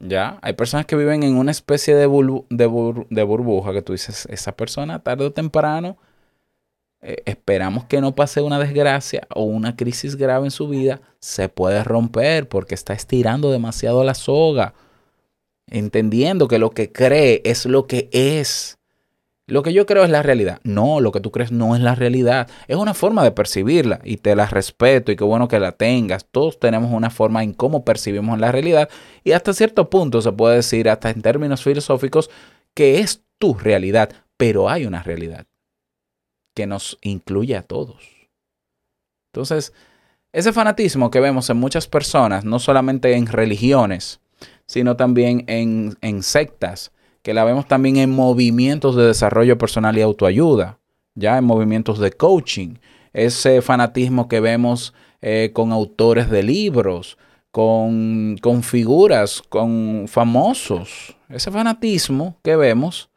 ¿Ya? 0.00 0.38
Hay 0.42 0.52
personas 0.52 0.86
que 0.86 0.96
viven 0.96 1.22
en 1.24 1.36
una 1.36 1.50
especie 1.50 1.94
de, 1.94 2.06
de, 2.50 3.22
burbuja 3.24 3.72
que 3.72 3.82
tú 3.82 3.92
dices, 3.92 4.26
esa 4.30 4.56
persona 4.56 5.02
tarde 5.02 5.26
o 5.26 5.32
temprano, 5.32 5.98
eh, 7.00 7.22
esperamos 7.26 7.84
que 7.84 8.00
no 8.00 8.14
pase 8.14 8.40
una 8.40 8.58
desgracia 8.58 9.26
o 9.32 9.44
una 9.44 9.76
crisis 9.76 10.16
grave 10.16 10.46
en 10.46 10.50
su 10.50 10.68
vida, 10.68 11.00
se 11.20 11.48
puede 11.48 11.84
romper 11.84 12.48
porque 12.48 12.74
está 12.74 12.92
estirando 12.92 13.52
demasiado 13.52 14.02
la 14.02 14.14
soga, 14.14 14.74
entendiendo 15.68 16.48
que 16.48 16.58
lo 16.58 16.70
que 16.70 16.90
cree 16.92 17.40
es 17.44 17.66
lo 17.66 17.86
que 17.86 18.08
es. 18.12 18.78
Lo 19.46 19.62
que 19.62 19.72
yo 19.72 19.86
creo 19.86 20.04
es 20.04 20.10
la 20.10 20.22
realidad. 20.22 20.60
No, 20.62 21.00
lo 21.00 21.10
que 21.10 21.20
tú 21.20 21.30
crees 21.30 21.52
no 21.52 21.74
es 21.74 21.80
la 21.80 21.94
realidad. 21.94 22.50
Es 22.66 22.76
una 22.76 22.92
forma 22.92 23.24
de 23.24 23.30
percibirla 23.30 24.00
y 24.04 24.18
te 24.18 24.36
la 24.36 24.44
respeto 24.46 25.10
y 25.10 25.16
qué 25.16 25.24
bueno 25.24 25.48
que 25.48 25.58
la 25.58 25.72
tengas. 25.72 26.26
Todos 26.30 26.58
tenemos 26.60 26.92
una 26.92 27.08
forma 27.08 27.42
en 27.42 27.54
cómo 27.54 27.84
percibimos 27.84 28.38
la 28.38 28.52
realidad 28.52 28.90
y 29.24 29.32
hasta 29.32 29.54
cierto 29.54 29.88
punto 29.88 30.20
se 30.20 30.32
puede 30.32 30.56
decir, 30.56 30.90
hasta 30.90 31.10
en 31.10 31.22
términos 31.22 31.62
filosóficos, 31.62 32.28
que 32.74 32.98
es 32.98 33.22
tu 33.38 33.54
realidad, 33.54 34.10
pero 34.36 34.68
hay 34.68 34.84
una 34.84 35.02
realidad 35.02 35.46
que 36.58 36.66
nos 36.66 36.98
incluye 37.02 37.56
a 37.56 37.62
todos. 37.62 38.02
Entonces, 39.32 39.72
ese 40.32 40.52
fanatismo 40.52 41.08
que 41.08 41.20
vemos 41.20 41.48
en 41.50 41.56
muchas 41.56 41.86
personas, 41.86 42.44
no 42.44 42.58
solamente 42.58 43.14
en 43.14 43.28
religiones, 43.28 44.18
sino 44.66 44.96
también 44.96 45.44
en, 45.46 46.22
sectas, 46.24 46.90
que 47.22 47.32
la 47.32 47.44
vemos 47.44 47.68
también 47.68 47.96
en 47.98 48.10
movimientos 48.10 48.96
de 48.96 49.06
desarrollo 49.06 49.56
personal 49.56 49.96
y 49.96 50.00
autoayuda, 50.00 50.80
ya 51.14 51.38
en 51.38 51.44
movimientos 51.44 52.00
de 52.00 52.10
coaching, 52.10 52.74
ese 53.12 53.62
fanatismo 53.62 54.26
que 54.26 54.40
vemos 54.40 54.94
eh, 55.22 55.52
con 55.52 55.70
autores 55.70 56.28
de 56.28 56.42
libros, 56.42 57.18
con, 57.52 58.36
con 58.42 58.64
figuras, 58.64 59.42
con 59.48 60.06
famosos, 60.08 61.14
ese 61.28 61.52
fanatismo 61.52 62.36
que 62.42 62.56
vemos 62.56 63.10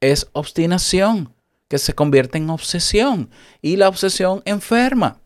es 0.00 0.28
obstinación, 0.32 1.32
que 1.68 1.78
se 1.78 1.94
convierte 1.94 2.38
en 2.38 2.50
obsesión 2.50 3.30
y 3.62 3.76
la 3.76 3.88
obsesión 3.88 4.42
enferma. 4.44 5.20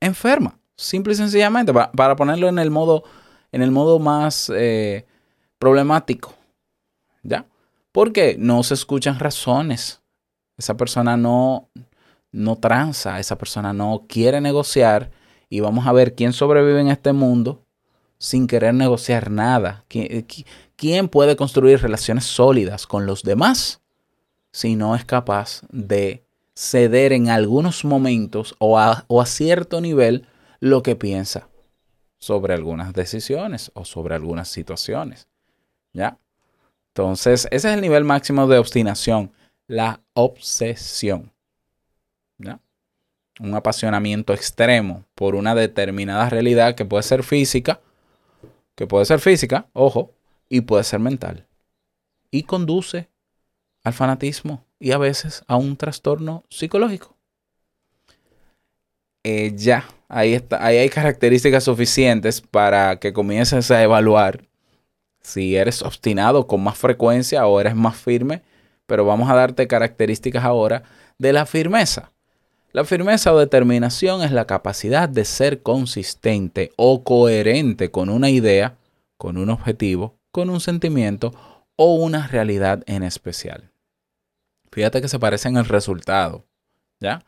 Enferma, 0.00 0.58
simple 0.76 1.12
y 1.12 1.16
sencillamente, 1.16 1.72
para, 1.72 2.16
ponerlo 2.16 2.48
en 2.48 2.58
el 2.58 2.70
modo, 2.70 3.04
en 3.52 3.62
el 3.62 3.70
modo 3.70 3.98
más 3.98 4.50
eh, 4.54 5.04
problemático. 5.58 6.34
¿Ya? 7.22 7.46
Porque 7.92 8.36
no 8.38 8.62
se 8.62 8.74
escuchan 8.74 9.18
razones. 9.18 10.00
Esa 10.56 10.76
persona 10.76 11.16
no, 11.16 11.68
no 12.30 12.56
tranza, 12.56 13.18
esa 13.18 13.36
persona 13.36 13.72
no 13.72 14.04
quiere 14.08 14.40
negociar 14.40 15.10
y 15.48 15.60
vamos 15.60 15.86
a 15.86 15.92
ver 15.92 16.14
quién 16.14 16.32
sobrevive 16.32 16.80
en 16.80 16.88
este 16.88 17.12
mundo 17.12 17.66
sin 18.18 18.46
querer 18.46 18.74
negociar 18.74 19.30
nada. 19.30 19.84
¿Quién, 19.88 21.08
puede 21.08 21.36
construir 21.36 21.80
relaciones 21.80 22.24
sólidas 22.24 22.86
con 22.86 23.06
los 23.06 23.22
demás 23.22 23.80
si 24.56 24.74
no 24.74 24.94
es 24.96 25.04
capaz 25.04 25.60
de 25.68 26.24
ceder 26.54 27.12
en 27.12 27.28
algunos 27.28 27.84
momentos 27.84 28.54
o 28.58 28.78
a, 28.78 29.04
o 29.06 29.20
a 29.20 29.26
cierto 29.26 29.82
nivel 29.82 30.26
lo 30.60 30.82
que 30.82 30.96
piensa 30.96 31.50
sobre 32.16 32.54
algunas 32.54 32.94
decisiones 32.94 33.70
o 33.74 33.84
sobre 33.84 34.14
algunas 34.14 34.48
situaciones? 34.48 35.28
¿Ya? 35.92 36.18
Entonces, 36.88 37.46
ese 37.50 37.68
es 37.68 37.74
el 37.74 37.82
nivel 37.82 38.04
máximo 38.04 38.46
de 38.46 38.56
obstinación, 38.56 39.30
la 39.66 40.00
obsesión. 40.14 41.30
¿Ya? 42.38 42.58
Un 43.38 43.54
apasionamiento 43.54 44.32
extremo 44.32 45.04
por 45.14 45.34
una 45.34 45.54
determinada 45.54 46.30
realidad 46.30 46.74
que 46.74 46.86
puede 46.86 47.02
ser 47.02 47.24
física, 47.24 47.82
que 48.74 48.86
puede 48.86 49.04
ser 49.04 49.20
física, 49.20 49.66
ojo, 49.74 50.14
y 50.48 50.62
puede 50.62 50.84
ser 50.84 51.00
mental. 51.00 51.46
Y 52.30 52.44
conduce 52.44 53.10
al 53.86 53.92
fanatismo 53.92 54.64
y 54.80 54.90
a 54.90 54.98
veces 54.98 55.44
a 55.46 55.54
un 55.54 55.76
trastorno 55.76 56.42
psicológico. 56.50 57.14
Eh, 59.22 59.52
ya, 59.54 59.86
ahí, 60.08 60.34
está, 60.34 60.64
ahí 60.64 60.78
hay 60.78 60.88
características 60.88 61.62
suficientes 61.62 62.40
para 62.40 62.96
que 62.96 63.12
comiences 63.12 63.70
a 63.70 63.80
evaluar 63.84 64.42
si 65.20 65.54
eres 65.54 65.82
obstinado 65.82 66.48
con 66.48 66.64
más 66.64 66.76
frecuencia 66.76 67.46
o 67.46 67.60
eres 67.60 67.76
más 67.76 67.96
firme, 67.96 68.42
pero 68.86 69.04
vamos 69.04 69.30
a 69.30 69.36
darte 69.36 69.68
características 69.68 70.44
ahora 70.44 70.82
de 71.18 71.32
la 71.32 71.46
firmeza. 71.46 72.10
La 72.72 72.84
firmeza 72.84 73.32
o 73.32 73.38
determinación 73.38 74.22
es 74.22 74.32
la 74.32 74.46
capacidad 74.46 75.08
de 75.08 75.24
ser 75.24 75.62
consistente 75.62 76.72
o 76.74 77.04
coherente 77.04 77.92
con 77.92 78.10
una 78.10 78.30
idea, 78.30 78.78
con 79.16 79.38
un 79.38 79.48
objetivo, 79.48 80.16
con 80.32 80.50
un 80.50 80.58
sentimiento 80.58 81.32
o 81.76 81.94
una 81.94 82.26
realidad 82.26 82.82
en 82.86 83.04
especial. 83.04 83.70
Fíjate 84.76 85.00
que 85.00 85.08
se 85.08 85.18
parece 85.18 85.48
en 85.48 85.56
el 85.56 85.64
resultado, 85.64 86.44
¿ya? 87.00 87.24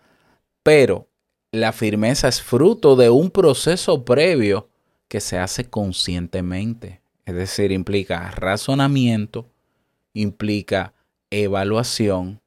Pero 0.62 1.08
la 1.50 1.72
firmeza 1.72 2.28
es 2.28 2.42
fruto 2.42 2.94
de 2.94 3.08
un 3.08 3.30
proceso 3.30 4.04
previo 4.04 4.68
que 5.08 5.18
se 5.20 5.38
hace 5.38 5.64
conscientemente. 5.70 7.00
Es 7.24 7.34
decir, 7.34 7.72
implica 7.72 8.30
razonamiento, 8.32 9.48
implica 10.12 10.92
evaluación, 11.30 12.42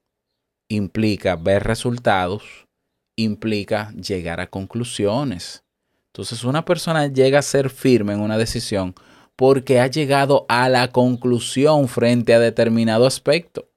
implica 0.68 1.36
ver 1.36 1.64
resultados, 1.64 2.68
implica 3.16 3.92
llegar 3.94 4.40
a 4.40 4.52
conclusiones. 4.52 5.64
Entonces 6.10 6.44
una 6.44 6.64
persona 6.64 7.08
llega 7.08 7.40
a 7.40 7.42
ser 7.42 7.72
firme 7.72 8.14
en 8.14 8.20
una 8.20 8.38
decisión 8.38 8.94
porque 9.36 9.80
ha 9.80 9.88
llegado 9.88 10.46
a 10.48 10.70
la 10.70 10.92
conclusión 10.92 11.88
frente 11.88 12.36
a 12.36 12.40
determinado 12.40 13.08
aspecto. 13.08 13.68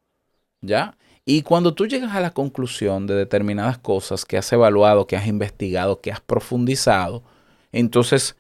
¿Ya? 0.61 0.99
Y 1.27 1.43
cuando 1.43 1.73
tú 1.75 1.87
llegas 1.87 2.15
a 2.15 2.21
la 2.21 2.33
conclusión 2.33 3.07
de 3.07 3.15
determinadas 3.15 3.79
cosas 3.79 4.25
que 4.25 4.37
has 4.37 4.53
evaluado, 4.53 5.07
que 5.07 5.17
has 5.17 5.27
investigado, 5.27 6.01
que 6.01 6.13
has 6.13 6.21
profundizado, 6.21 7.23
entonces, 7.73 8.37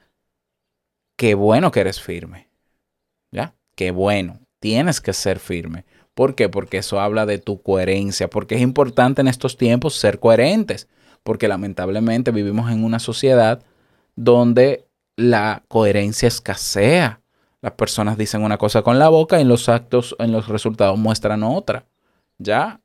qué 1.16 1.34
bueno 1.34 1.70
que 1.70 1.80
eres 1.80 2.00
firme. 2.00 2.48
¿Ya? 3.32 3.54
Qué 3.74 3.90
bueno. 3.90 4.38
Tienes 4.60 5.00
que 5.00 5.12
ser 5.12 5.38
firme. 5.38 5.84
¿Por 6.14 6.34
qué? 6.34 6.48
Porque 6.48 6.78
eso 6.78 7.00
habla 7.00 7.26
de 7.26 7.38
tu 7.38 7.60
coherencia, 7.62 8.28
porque 8.28 8.54
es 8.54 8.60
importante 8.60 9.20
en 9.20 9.28
estos 9.28 9.56
tiempos 9.56 9.94
ser 9.94 10.20
coherentes, 10.20 10.88
porque 11.22 11.48
lamentablemente 11.48 12.30
vivimos 12.30 12.70
en 12.70 12.84
una 12.84 12.98
sociedad 13.00 13.62
donde 14.14 14.86
la 15.16 15.64
coherencia 15.68 16.28
escasea. 16.28 17.20
Las 17.62 17.72
personas 17.72 18.18
dicen 18.18 18.42
una 18.42 18.58
cosa 18.58 18.82
con 18.82 18.98
la 18.98 19.08
boca 19.08 19.38
y 19.38 19.42
en 19.42 19.48
los 19.48 19.68
actos, 19.68 20.14
en 20.18 20.32
los 20.32 20.48
resultados 20.48 20.98
muestran 20.98 21.42
otra. 21.42 21.86
¿Ya? 22.38 22.80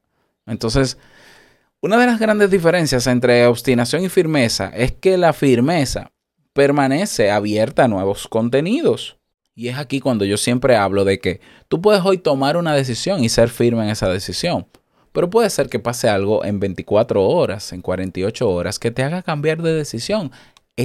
Entonces, 0.45 0.97
una 1.81 1.97
de 1.97 2.05
las 2.05 2.19
grandes 2.19 2.51
diferencias 2.51 3.07
entre 3.07 3.45
obstinación 3.45 4.03
y 4.03 4.09
firmeza 4.09 4.71
es 4.75 4.91
que 4.91 5.17
la 5.17 5.33
firmeza 5.33 6.11
permanece 6.53 7.31
abierta 7.31 7.85
a 7.85 7.87
nuevos 7.87 8.27
contenidos. 8.27 9.17
Y 9.55 9.67
es 9.67 9.77
aquí 9.77 9.99
cuando 9.99 10.25
yo 10.25 10.37
siempre 10.37 10.75
hablo 10.75 11.03
de 11.05 11.19
que 11.19 11.41
tú 11.67 11.81
puedes 11.81 12.03
hoy 12.05 12.17
tomar 12.17 12.57
una 12.57 12.73
decisión 12.73 13.23
y 13.23 13.29
ser 13.29 13.49
firme 13.49 13.83
en 13.83 13.89
esa 13.89 14.09
decisión. 14.09 14.67
Pero 15.11 15.29
puede 15.29 15.49
ser 15.49 15.69
que 15.69 15.79
pase 15.79 16.07
algo 16.07 16.45
en 16.45 16.59
24 16.59 17.21
horas, 17.27 17.73
en 17.73 17.81
48 17.81 18.49
horas, 18.49 18.79
que 18.79 18.91
te 18.91 19.03
haga 19.03 19.23
cambiar 19.23 19.61
de 19.61 19.73
decisión 19.73 20.31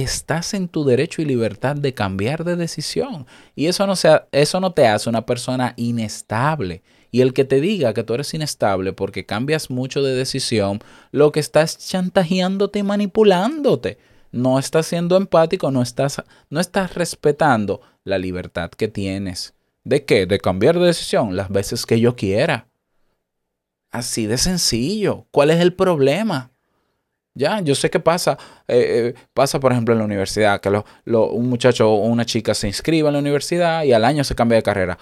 estás 0.03 0.53
en 0.53 0.67
tu 0.67 0.83
derecho 0.83 1.21
y 1.21 1.25
libertad 1.25 1.77
de 1.77 1.93
cambiar 1.93 2.43
de 2.43 2.57
decisión. 2.57 3.25
Y 3.55 3.67
eso 3.67 3.87
no, 3.87 3.95
sea, 3.95 4.27
eso 4.33 4.59
no 4.59 4.73
te 4.73 4.87
hace 4.87 5.09
una 5.09 5.25
persona 5.25 5.73
inestable. 5.77 6.83
Y 7.15 7.21
el 7.21 7.31
que 7.31 7.45
te 7.45 7.61
diga 7.61 7.93
que 7.93 8.03
tú 8.03 8.13
eres 8.13 8.33
inestable 8.33 8.91
porque 8.91 9.25
cambias 9.25 9.69
mucho 9.69 10.03
de 10.03 10.13
decisión, 10.13 10.79
lo 11.13 11.31
que 11.31 11.39
estás 11.39 11.77
chantajeándote 11.77 12.79
y 12.79 12.83
manipulándote. 12.83 13.99
No 14.33 14.59
estás 14.59 14.87
siendo 14.87 15.15
empático, 15.15 15.71
no 15.71 15.81
estás, 15.81 16.21
no 16.49 16.59
estás 16.59 16.93
respetando 16.93 17.79
la 18.03 18.17
libertad 18.17 18.69
que 18.69 18.89
tienes. 18.89 19.53
¿De 19.85 20.03
qué? 20.03 20.25
De 20.25 20.39
cambiar 20.39 20.77
de 20.77 20.87
decisión 20.87 21.37
las 21.37 21.49
veces 21.49 21.85
que 21.85 22.01
yo 22.01 22.17
quiera. 22.17 22.67
Así 23.91 24.25
de 24.25 24.37
sencillo. 24.37 25.25
¿Cuál 25.31 25.51
es 25.51 25.61
el 25.61 25.73
problema? 25.73 26.51
Ya, 27.33 27.61
yo 27.61 27.75
sé 27.75 27.89
qué 27.89 28.01
pasa. 28.01 28.37
Eh, 28.67 29.13
eh, 29.15 29.21
pasa, 29.33 29.61
por 29.61 29.71
ejemplo, 29.71 29.93
en 29.93 29.99
la 29.99 30.05
universidad, 30.05 30.59
que 30.59 30.83
un 31.05 31.47
muchacho 31.47 31.89
o 31.89 32.07
una 32.07 32.25
chica 32.25 32.53
se 32.53 32.67
inscribe 32.67 33.07
en 33.07 33.13
la 33.13 33.19
universidad 33.19 33.85
y 33.85 33.93
al 33.93 34.03
año 34.03 34.25
se 34.25 34.35
cambia 34.35 34.57
de 34.57 34.63
carrera. 34.63 34.97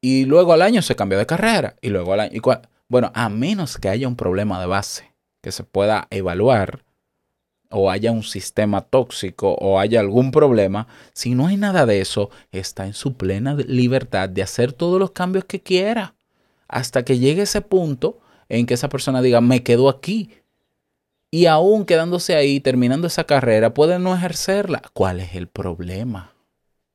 Y 0.00 0.24
luego 0.24 0.52
al 0.52 0.62
año 0.62 0.82
se 0.82 0.96
cambia 0.96 1.18
de 1.18 1.26
carrera. 1.26 1.76
Y 1.80 1.88
luego 1.88 2.12
al 2.12 2.20
año. 2.20 2.40
bueno, 2.88 3.10
a 3.14 3.28
menos 3.28 3.78
que 3.78 3.88
haya 3.88 4.08
un 4.08 4.16
problema 4.16 4.60
de 4.60 4.66
base 4.66 5.14
que 5.40 5.52
se 5.52 5.64
pueda 5.64 6.06
evaluar, 6.10 6.84
o 7.70 7.90
haya 7.90 8.12
un 8.12 8.22
sistema 8.22 8.80
tóxico, 8.80 9.54
o 9.54 9.78
haya 9.78 10.00
algún 10.00 10.30
problema, 10.30 10.88
si 11.12 11.34
no 11.34 11.46
hay 11.46 11.56
nada 11.56 11.86
de 11.86 12.00
eso, 12.00 12.30
está 12.50 12.86
en 12.86 12.94
su 12.94 13.14
plena 13.14 13.54
libertad 13.54 14.28
de 14.28 14.42
hacer 14.42 14.72
todos 14.72 14.98
los 14.98 15.10
cambios 15.10 15.44
que 15.44 15.60
quiera. 15.60 16.14
Hasta 16.66 17.04
que 17.04 17.18
llegue 17.18 17.42
ese 17.42 17.60
punto 17.60 18.20
en 18.48 18.66
que 18.66 18.74
esa 18.74 18.88
persona 18.88 19.22
diga, 19.22 19.40
me 19.40 19.62
quedo 19.62 19.88
aquí 19.88 20.30
y 21.30 21.46
aún 21.46 21.84
quedándose 21.84 22.34
ahí, 22.36 22.60
terminando 22.60 23.06
esa 23.06 23.24
carrera, 23.24 23.74
puede 23.74 23.98
no 23.98 24.14
ejercerla. 24.14 24.82
¿Cuál 24.94 25.20
es 25.20 25.34
el 25.34 25.46
problema? 25.48 26.32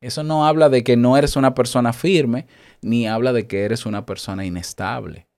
Eso 0.04 0.22
no 0.22 0.46
habla 0.46 0.68
de 0.68 0.84
que 0.84 0.98
no 0.98 1.16
eres 1.16 1.34
una 1.34 1.54
persona 1.54 1.94
firme, 1.94 2.46
ni 2.82 3.08
habla 3.08 3.32
de 3.32 3.46
que 3.46 3.64
eres 3.64 3.86
una 3.86 4.04
persona 4.04 4.44
inestable. 4.44 5.28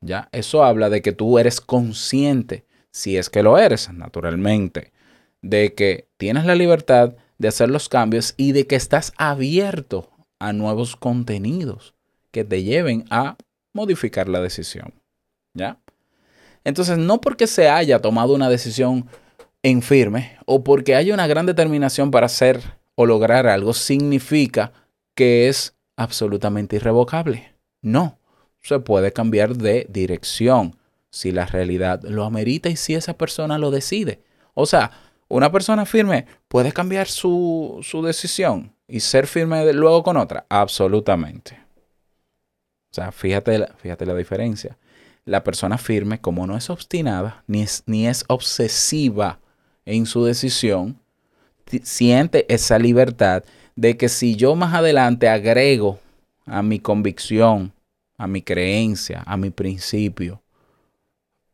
¿Ya? 0.00 0.28
Eso 0.32 0.64
habla 0.64 0.90
de 0.90 1.02
que 1.02 1.12
tú 1.12 1.38
eres 1.38 1.60
consciente, 1.60 2.66
si 2.90 3.16
es 3.16 3.30
que 3.30 3.44
lo 3.44 3.58
eres, 3.58 3.92
naturalmente, 3.92 4.92
de 5.40 5.74
que 5.74 6.08
tienes 6.16 6.46
la 6.46 6.56
libertad 6.56 7.14
de 7.38 7.46
hacer 7.46 7.70
los 7.70 7.88
cambios 7.88 8.34
y 8.36 8.50
de 8.50 8.66
que 8.66 8.74
estás 8.74 9.12
abierto 9.18 10.10
a 10.40 10.52
nuevos 10.52 10.96
contenidos 10.96 11.94
que 12.32 12.42
te 12.42 12.64
lleven 12.64 13.04
a 13.08 13.36
modificar 13.72 14.28
la 14.28 14.40
decisión. 14.40 14.94
¿Ya? 15.54 15.78
Entonces, 16.64 16.98
no 16.98 17.20
porque 17.20 17.46
se 17.46 17.68
haya 17.68 18.00
tomado 18.00 18.34
una 18.34 18.48
decisión 18.48 19.06
en 19.62 19.80
firme 19.80 20.38
o 20.44 20.64
porque 20.64 20.96
haya 20.96 21.14
una 21.14 21.28
gran 21.28 21.46
determinación 21.46 22.10
para 22.10 22.26
hacer 22.26 22.81
lograr 23.06 23.46
algo, 23.46 23.72
significa 23.72 24.72
que 25.14 25.48
es 25.48 25.74
absolutamente 25.96 26.76
irrevocable. 26.76 27.54
No, 27.80 28.18
se 28.60 28.78
puede 28.78 29.12
cambiar 29.12 29.56
de 29.56 29.86
dirección 29.90 30.76
si 31.10 31.32
la 31.32 31.46
realidad 31.46 32.02
lo 32.04 32.24
amerita 32.24 32.68
y 32.68 32.76
si 32.76 32.94
esa 32.94 33.18
persona 33.18 33.58
lo 33.58 33.70
decide. 33.70 34.22
O 34.54 34.66
sea, 34.66 34.92
una 35.28 35.50
persona 35.52 35.86
firme 35.86 36.26
puede 36.48 36.72
cambiar 36.72 37.08
su, 37.08 37.80
su 37.82 38.02
decisión 38.02 38.74
y 38.86 39.00
ser 39.00 39.26
firme 39.26 39.72
luego 39.72 40.02
con 40.02 40.16
otra. 40.16 40.46
Absolutamente. 40.48 41.58
O 42.90 42.94
sea, 42.94 43.12
fíjate, 43.12 43.66
fíjate 43.78 44.06
la 44.06 44.14
diferencia 44.14 44.78
la 45.24 45.44
persona 45.44 45.78
firme, 45.78 46.20
como 46.20 46.46
no 46.46 46.56
es 46.56 46.70
obstinada 46.70 47.44
ni 47.46 47.62
es, 47.62 47.82
ni 47.86 48.06
es 48.06 48.24
obsesiva 48.28 49.40
en 49.84 50.06
su 50.06 50.24
decisión, 50.24 51.00
siente 51.82 52.46
esa 52.52 52.78
libertad 52.78 53.44
de 53.76 53.96
que 53.96 54.08
si 54.08 54.36
yo 54.36 54.54
más 54.54 54.74
adelante 54.74 55.28
agrego 55.28 55.98
a 56.46 56.62
mi 56.62 56.78
convicción, 56.78 57.72
a 58.18 58.26
mi 58.26 58.42
creencia, 58.42 59.22
a 59.26 59.36
mi 59.36 59.50
principio, 59.50 60.42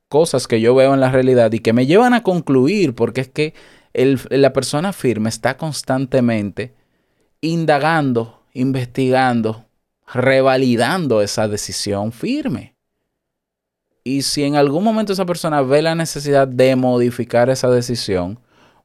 cosas 0.08 0.46
que 0.46 0.60
yo 0.60 0.74
veo 0.74 0.94
en 0.94 1.00
la 1.00 1.10
realidad 1.10 1.52
y 1.52 1.60
que 1.60 1.72
me 1.72 1.86
llevan 1.86 2.14
a 2.14 2.22
concluir, 2.22 2.94
porque 2.94 3.20
es 3.20 3.28
que 3.28 3.54
la 3.94 4.52
persona 4.52 4.92
firme 4.92 5.28
está 5.28 5.56
constantemente 5.56 6.74
indagando, 7.40 8.42
investigando, 8.52 9.66
revalidando 10.12 11.22
esa 11.22 11.48
decisión 11.48 12.12
firme. 12.12 12.74
Y 14.04 14.22
si 14.22 14.44
en 14.44 14.56
algún 14.56 14.84
momento 14.84 15.12
esa 15.12 15.26
persona 15.26 15.60
ve 15.62 15.82
la 15.82 15.94
necesidad 15.94 16.48
de 16.48 16.74
modificar 16.76 17.50
esa 17.50 17.68
decisión, 17.68 18.38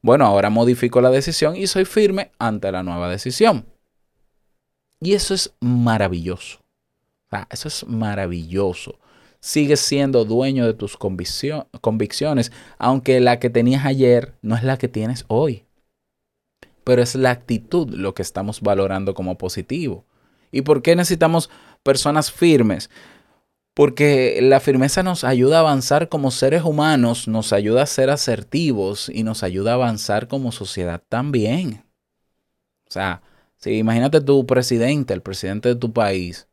bueno, 0.04 0.26
ahora 0.26 0.50
modifico 0.50 1.00
la 1.00 1.10
decisión 1.10 1.56
y 1.56 1.66
soy 1.66 1.86
firme 1.86 2.32
ante 2.38 2.70
la 2.74 2.84
nueva 2.84 3.10
decisión. 3.10 3.66
Y 5.00 5.14
eso 5.14 5.34
es 5.34 5.56
maravilloso. 5.62 6.60
eso 7.50 7.68
es 7.70 7.88
maravilloso. 7.88 9.00
Sigues 9.40 9.80
siendo 9.80 10.26
dueño 10.26 10.66
de 10.66 10.74
tus 10.74 10.98
convicciones, 10.98 12.52
aunque 12.78 13.22
la 13.22 13.40
que 13.40 13.50
tenías 13.50 13.86
ayer 13.86 14.34
no 14.42 14.56
es 14.56 14.64
la 14.64 14.78
que 14.78 14.90
tienes 14.90 15.24
hoy. 15.30 15.64
Pero 16.84 17.02
es 17.02 17.16
la 17.16 17.32
actitud 17.32 17.90
lo 17.90 18.14
que 18.14 18.22
estamos 18.22 18.60
valorando 18.60 19.14
como 19.14 19.38
positivo. 19.38 20.06
¿Y 20.52 20.64
por 20.64 20.82
qué 20.82 20.98
necesitamos 20.98 21.50
personas 21.82 22.30
firmes? 22.30 22.90
Porque 23.74 24.40
la 24.42 24.60
firmeza 24.60 25.02
nos 25.02 25.24
ayuda 25.24 25.58
a 25.58 25.62
avanzar 25.62 26.08
como 26.08 26.30
seres 26.30 26.64
humanos, 26.64 27.28
nos 27.28 27.54
ayuda 27.54 27.84
a 27.84 27.88
ser 27.88 28.12
asertivos 28.12 29.10
y 29.10 29.24
nos 29.24 29.42
ayuda 29.42 29.72
a 29.72 29.76
avanzar 29.76 30.28
como 30.28 30.52
sociedad 30.52 31.02
también. 31.10 31.84
O 32.88 32.92
sea, 32.92 33.24
si 33.58 33.78
imagínate 33.78 34.22
tu 34.22 34.46
presidente, 34.46 35.14
el 35.14 35.24
presidente 35.24 35.70
de 35.70 35.76
tu 35.76 35.92
país, 35.92 36.48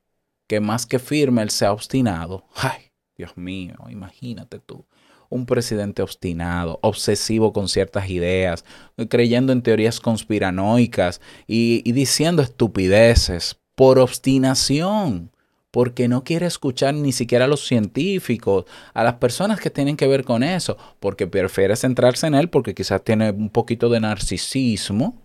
que 0.46 0.60
más 0.60 0.86
que 0.86 0.98
firme 0.98 1.42
él 1.42 1.50
sea 1.50 1.72
obstinado. 1.72 2.46
Ay, 2.54 2.92
Dios 3.16 3.36
mío, 3.36 3.74
imagínate 3.90 4.58
tú. 4.58 4.86
Un 5.28 5.44
presidente 5.44 6.00
obstinado, 6.02 6.78
obsesivo 6.82 7.52
con 7.52 7.68
ciertas 7.68 8.08
ideas, 8.08 8.64
creyendo 9.10 9.52
en 9.52 9.62
teorías 9.62 10.00
conspiranoicas 10.00 11.20
y, 11.46 11.82
y 11.84 11.92
diciendo 11.92 12.40
estupideces 12.42 13.60
por 13.74 13.98
obstinación 13.98 15.30
porque 15.70 16.08
no 16.08 16.24
quiere 16.24 16.46
escuchar 16.46 16.94
ni 16.94 17.12
siquiera 17.12 17.44
a 17.44 17.48
los 17.48 17.66
científicos, 17.66 18.64
a 18.94 19.04
las 19.04 19.14
personas 19.14 19.60
que 19.60 19.70
tienen 19.70 19.96
que 19.96 20.06
ver 20.06 20.24
con 20.24 20.42
eso, 20.42 20.76
porque 20.98 21.26
prefiere 21.26 21.76
centrarse 21.76 22.26
en 22.26 22.34
él 22.34 22.48
porque 22.48 22.74
quizás 22.74 23.02
tiene 23.02 23.30
un 23.30 23.50
poquito 23.50 23.88
de 23.88 24.00
narcisismo. 24.00 25.20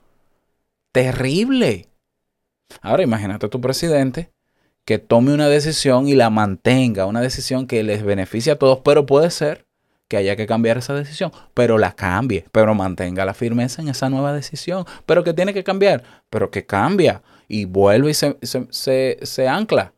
Terrible. 0.92 1.88
Ahora 2.82 3.04
imagínate 3.04 3.46
a 3.46 3.50
tu 3.50 3.62
presidente 3.62 4.32
que 4.86 5.00
tome 5.00 5.34
una 5.34 5.50
decisión 5.50 6.08
y 6.08 6.14
la 6.14 6.30
mantenga, 6.30 7.08
una 7.08 7.22
decisión 7.22 7.66
que 7.68 7.84
les 7.84 8.04
beneficie 8.04 8.52
a 8.52 8.60
todos, 8.60 8.80
pero 8.84 9.06
puede 9.06 9.32
ser 9.32 9.66
que 10.08 10.18
haya 10.18 10.36
que 10.36 10.46
cambiar 10.46 10.78
esa 10.78 10.94
decisión, 10.94 11.32
pero 11.56 11.80
la 11.80 11.94
cambie, 11.94 12.46
pero 12.52 12.76
mantenga 12.76 13.26
la 13.26 13.34
firmeza 13.34 13.82
en 13.82 13.90
esa 13.90 14.10
nueva 14.10 14.34
decisión, 14.34 14.86
pero 15.08 15.24
que 15.24 15.34
tiene 15.34 15.54
que 15.54 15.64
cambiar, 15.64 16.04
pero 16.30 16.52
que 16.52 16.66
cambia 16.66 17.24
y 17.48 17.66
vuelve 17.66 18.12
y 18.12 18.14
se, 18.14 19.48
ancla 19.48 19.94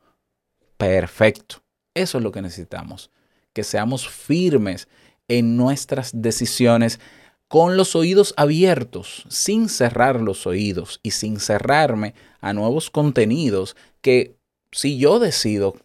Perfecto. 0.78 1.64
Eso 1.94 2.18
es 2.18 2.24
lo 2.24 2.32
que 2.32 2.42
necesitamos. 2.42 3.12
que 3.54 3.64
seamos 3.64 4.08
firmes 4.08 4.88
en 5.28 5.58
nuestras 5.58 6.12
decisiones 6.14 7.00
con 7.48 7.76
los 7.76 7.96
oídos 7.96 8.36
abiertos, 8.38 9.26
sin 9.30 9.68
cerrar 9.68 10.22
los 10.22 10.46
oídos 10.46 11.00
y 11.02 11.12
sin 11.12 11.40
cerrarme 11.40 12.14
a 12.40 12.54
nuevos 12.54 12.92
contenidos 12.92 13.76
que 14.02 14.38
si 14.72 15.00
yo 15.00 15.18
decido 15.18 15.76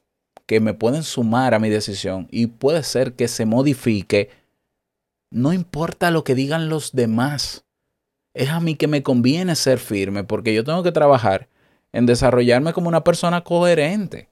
que 0.47 0.61
me 0.61 0.75
pueden 0.75 1.03
sumar 1.03 1.55
a 1.55 1.59
mi 1.59 1.71
decisión 1.71 2.29
y 2.31 2.47
puede 2.47 2.83
ser 2.83 3.15
que 3.15 3.29
se 3.29 3.47
modifique, 3.47 4.29
no 5.31 5.53
importa 5.53 6.11
lo 6.11 6.25
que 6.25 6.35
digan 6.35 6.69
los 6.69 6.93
demás. 6.93 7.65
Es 8.35 8.51
a 8.51 8.61
mí 8.61 8.75
que 8.75 8.89
me 8.89 9.03
conviene 9.03 9.55
ser 9.57 9.79
firme 9.79 10.25
porque 10.25 10.53
yo 10.53 10.65
tengo 10.65 10.83
que 10.83 10.93
trabajar 10.93 11.49
en 11.93 12.07
desarrollarme 12.07 12.73
como 12.73 12.89
una 12.89 13.05
persona 13.05 13.45
coherente. 13.45 14.29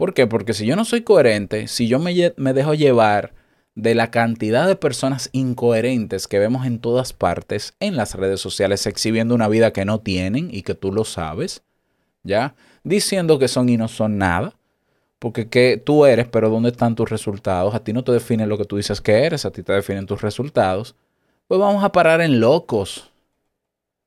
¿Por 0.00 0.14
qué? 0.14 0.26
Porque 0.26 0.54
si 0.54 0.64
yo 0.64 0.76
no 0.76 0.86
soy 0.86 1.02
coherente, 1.02 1.68
si 1.68 1.86
yo 1.86 1.98
me, 1.98 2.32
me 2.38 2.54
dejo 2.54 2.72
llevar 2.72 3.34
de 3.74 3.94
la 3.94 4.10
cantidad 4.10 4.66
de 4.66 4.74
personas 4.74 5.28
incoherentes 5.32 6.26
que 6.26 6.38
vemos 6.38 6.64
en 6.64 6.78
todas 6.78 7.12
partes 7.12 7.74
en 7.80 7.96
las 7.96 8.14
redes 8.14 8.40
sociales 8.40 8.86
exhibiendo 8.86 9.34
una 9.34 9.46
vida 9.46 9.74
que 9.74 9.84
no 9.84 10.00
tienen 10.00 10.48
y 10.50 10.62
que 10.62 10.74
tú 10.74 10.90
lo 10.90 11.04
sabes, 11.04 11.64
¿ya? 12.22 12.54
Diciendo 12.82 13.38
que 13.38 13.46
son 13.46 13.68
y 13.68 13.76
no 13.76 13.88
son 13.88 14.16
nada, 14.16 14.54
porque 15.18 15.50
que 15.50 15.76
tú 15.76 16.06
eres, 16.06 16.26
pero 16.28 16.48
¿dónde 16.48 16.70
están 16.70 16.94
tus 16.94 17.10
resultados? 17.10 17.74
A 17.74 17.84
ti 17.84 17.92
no 17.92 18.02
te 18.02 18.12
define 18.12 18.46
lo 18.46 18.56
que 18.56 18.64
tú 18.64 18.78
dices 18.78 19.02
que 19.02 19.26
eres, 19.26 19.44
a 19.44 19.50
ti 19.50 19.62
te 19.62 19.74
definen 19.74 20.06
tus 20.06 20.22
resultados. 20.22 20.94
Pues 21.46 21.60
vamos 21.60 21.84
a 21.84 21.92
parar 21.92 22.22
en 22.22 22.40
locos. 22.40 23.10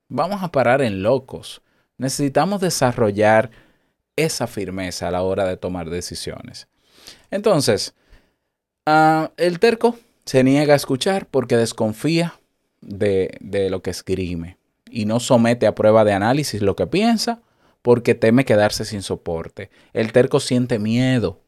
Vamos 0.09 0.41
a 0.41 0.51
parar 0.51 0.81
en 0.81 1.03
locos. 1.03 1.61
Necesitamos 1.99 2.61
desarrollar 2.61 3.51
esa 4.15 4.47
firmeza 4.47 5.07
a 5.07 5.11
la 5.11 5.23
hora 5.23 5.45
de 5.45 5.57
tomar 5.57 5.89
decisiones. 5.89 6.67
Entonces, 7.31 7.93
Ah, 8.85 9.31
el 9.37 9.59
terco 9.59 9.95
se 10.25 10.43
niega 10.43 10.73
a 10.73 10.77
escuchar 10.77 11.27
porque 11.27 11.55
desconfía 11.55 12.39
de, 12.81 13.37
de 13.39 13.69
lo 13.69 13.81
que 13.81 13.91
esgrime 13.91 14.57
y 14.89 15.05
no 15.05 15.21
somete 15.21 15.67
a 15.67 15.75
prueba 15.75 16.03
de 16.03 16.11
análisis 16.11 16.61
lo 16.61 16.75
que 16.75 16.85
piensa 16.85 17.41
porque 17.81 18.13
teme 18.13 18.43
quedarse 18.43 18.83
sin 18.83 19.01
soporte. 19.01 19.69
El 19.93 20.11
terco 20.11 20.41
siente 20.41 20.79
miedo 20.79 21.39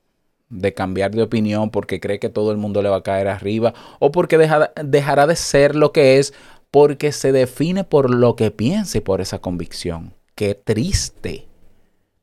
de 0.49 0.73
cambiar 0.73 1.11
de 1.11 1.23
opinión 1.23 1.71
porque 1.71 1.99
cree 1.99 2.19
que 2.19 2.29
todo 2.29 2.51
el 2.51 2.57
mundo 2.57 2.81
le 2.81 2.89
va 2.89 2.97
a 2.97 3.03
caer 3.03 3.27
arriba 3.27 3.73
o 3.99 4.13
porque 4.13 4.37
dejará 4.37 5.27
de 5.27 5.35
ser 5.35 5.75
lo 5.75 5.91
que 5.91 6.19
es 6.19 6.33
porque 6.71 7.11
se 7.11 7.33
define 7.33 7.83
por 7.83 8.13
lo 8.13 8.37
que 8.37 8.51
piensa 8.51 8.97
y 8.97 9.01
por 9.01 9.19
esa 9.19 9.39
convicción. 9.39 10.13
Qué 10.35 10.55
triste. 10.55 11.47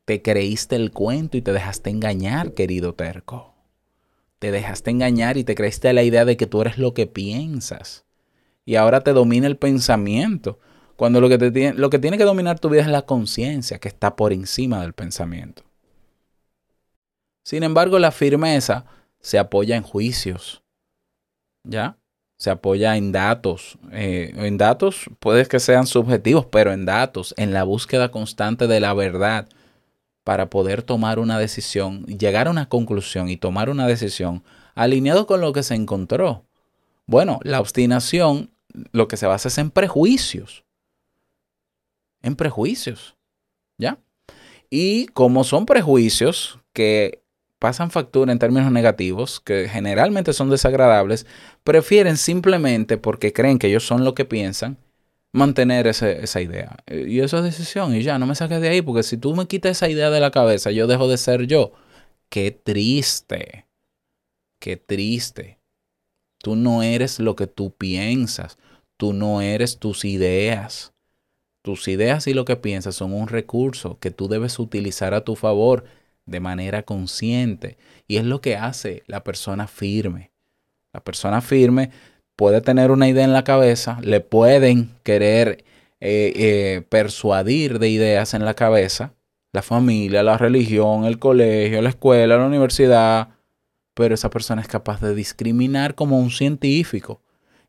Te 0.04 0.22
creíste 0.22 0.76
el 0.76 0.90
cuento 0.90 1.36
y 1.36 1.42
te 1.42 1.52
dejaste 1.52 1.90
engañar, 1.90 2.54
querido 2.54 2.94
terco 2.94 3.52
te 4.42 4.50
dejaste 4.50 4.90
engañar 4.90 5.36
y 5.36 5.44
te 5.44 5.54
creíste 5.54 5.92
la 5.92 6.02
idea 6.02 6.24
de 6.24 6.36
que 6.36 6.48
tú 6.48 6.62
eres 6.62 6.76
lo 6.76 6.94
que 6.94 7.06
piensas. 7.06 8.04
Y 8.64 8.74
ahora 8.74 9.02
te 9.02 9.12
domina 9.12 9.46
el 9.46 9.56
pensamiento. 9.56 10.58
Cuando 10.96 11.20
lo 11.20 11.28
que, 11.28 11.38
te 11.38 11.52
tiene, 11.52 11.78
lo 11.78 11.90
que 11.90 12.00
tiene 12.00 12.18
que 12.18 12.24
dominar 12.24 12.58
tu 12.58 12.68
vida 12.68 12.82
es 12.82 12.88
la 12.88 13.02
conciencia, 13.02 13.78
que 13.78 13.86
está 13.86 14.16
por 14.16 14.32
encima 14.32 14.80
del 14.80 14.94
pensamiento. 14.94 15.62
Sin 17.44 17.62
embargo, 17.62 18.00
la 18.00 18.10
firmeza 18.10 18.84
se 19.20 19.38
apoya 19.38 19.76
en 19.76 19.84
juicios. 19.84 20.64
¿Ya? 21.62 21.96
Se 22.36 22.50
apoya 22.50 22.96
en 22.96 23.12
datos. 23.12 23.78
Eh, 23.92 24.32
en 24.34 24.58
datos 24.58 25.08
puede 25.20 25.46
que 25.46 25.60
sean 25.60 25.86
subjetivos, 25.86 26.46
pero 26.46 26.72
en 26.72 26.84
datos, 26.84 27.32
en 27.36 27.52
la 27.52 27.62
búsqueda 27.62 28.10
constante 28.10 28.66
de 28.66 28.80
la 28.80 28.92
verdad 28.92 29.48
para 30.24 30.50
poder 30.50 30.82
tomar 30.82 31.18
una 31.18 31.38
decisión, 31.38 32.04
llegar 32.06 32.46
a 32.46 32.50
una 32.50 32.68
conclusión 32.68 33.28
y 33.28 33.36
tomar 33.36 33.70
una 33.70 33.86
decisión 33.86 34.42
alineado 34.74 35.26
con 35.26 35.40
lo 35.40 35.52
que 35.52 35.62
se 35.62 35.74
encontró. 35.74 36.44
Bueno, 37.06 37.40
la 37.42 37.60
obstinación 37.60 38.50
lo 38.92 39.08
que 39.08 39.16
se 39.16 39.26
basa 39.26 39.48
es 39.48 39.58
en 39.58 39.70
prejuicios. 39.70 40.64
En 42.22 42.36
prejuicios. 42.36 43.16
¿Ya? 43.78 43.98
Y 44.70 45.06
como 45.08 45.44
son 45.44 45.66
prejuicios 45.66 46.58
que 46.72 47.22
pasan 47.58 47.90
factura 47.90 48.32
en 48.32 48.38
términos 48.38 48.72
negativos, 48.72 49.40
que 49.40 49.68
generalmente 49.68 50.32
son 50.32 50.50
desagradables, 50.50 51.26
prefieren 51.62 52.16
simplemente 52.16 52.96
porque 52.96 53.32
creen 53.32 53.58
que 53.58 53.68
ellos 53.68 53.86
son 53.86 54.04
lo 54.04 54.14
que 54.14 54.24
piensan, 54.24 54.78
mantener 55.32 55.86
esa 55.86 56.40
idea. 56.40 56.76
Y 56.86 57.20
esa 57.20 57.38
es 57.38 57.44
decisión. 57.44 57.96
Y 57.96 58.02
ya, 58.02 58.18
no 58.18 58.26
me 58.26 58.34
saques 58.34 58.60
de 58.60 58.68
ahí, 58.68 58.82
porque 58.82 59.02
si 59.02 59.16
tú 59.16 59.34
me 59.34 59.46
quitas 59.46 59.72
esa 59.72 59.88
idea 59.88 60.10
de 60.10 60.20
la 60.20 60.30
cabeza, 60.30 60.70
yo 60.70 60.86
dejo 60.86 61.08
de 61.08 61.16
ser 61.16 61.46
yo. 61.46 61.72
Qué 62.28 62.50
triste. 62.50 63.66
Qué 64.58 64.76
triste. 64.76 65.58
Tú 66.38 66.56
no 66.56 66.82
eres 66.82 67.18
lo 67.18 67.34
que 67.34 67.46
tú 67.46 67.74
piensas. 67.74 68.58
Tú 68.96 69.12
no 69.12 69.40
eres 69.40 69.78
tus 69.78 70.04
ideas. 70.04 70.92
Tus 71.62 71.88
ideas 71.88 72.26
y 72.26 72.34
lo 72.34 72.44
que 72.44 72.56
piensas 72.56 72.96
son 72.96 73.12
un 73.12 73.28
recurso 73.28 73.98
que 73.98 74.10
tú 74.10 74.28
debes 74.28 74.58
utilizar 74.58 75.14
a 75.14 75.24
tu 75.24 75.36
favor 75.36 75.84
de 76.26 76.40
manera 76.40 76.82
consciente. 76.82 77.78
Y 78.06 78.16
es 78.16 78.24
lo 78.24 78.40
que 78.40 78.56
hace 78.56 79.02
la 79.06 79.24
persona 79.24 79.66
firme. 79.66 80.32
La 80.92 81.02
persona 81.02 81.40
firme 81.40 81.90
puede 82.42 82.60
tener 82.60 82.90
una 82.90 83.08
idea 83.08 83.22
en 83.22 83.32
la 83.32 83.44
cabeza, 83.44 84.00
le 84.02 84.18
pueden 84.18 84.90
querer 85.04 85.64
eh, 86.00 86.32
eh, 86.34 86.82
persuadir 86.88 87.78
de 87.78 87.88
ideas 87.88 88.34
en 88.34 88.44
la 88.44 88.54
cabeza, 88.54 89.14
la 89.52 89.62
familia, 89.62 90.24
la 90.24 90.38
religión, 90.38 91.04
el 91.04 91.20
colegio, 91.20 91.80
la 91.80 91.90
escuela, 91.90 92.36
la 92.36 92.44
universidad, 92.44 93.28
pero 93.94 94.16
esa 94.16 94.28
persona 94.28 94.60
es 94.60 94.66
capaz 94.66 95.00
de 95.00 95.14
discriminar 95.14 95.94
como 95.94 96.18
un 96.18 96.32
científico 96.32 97.20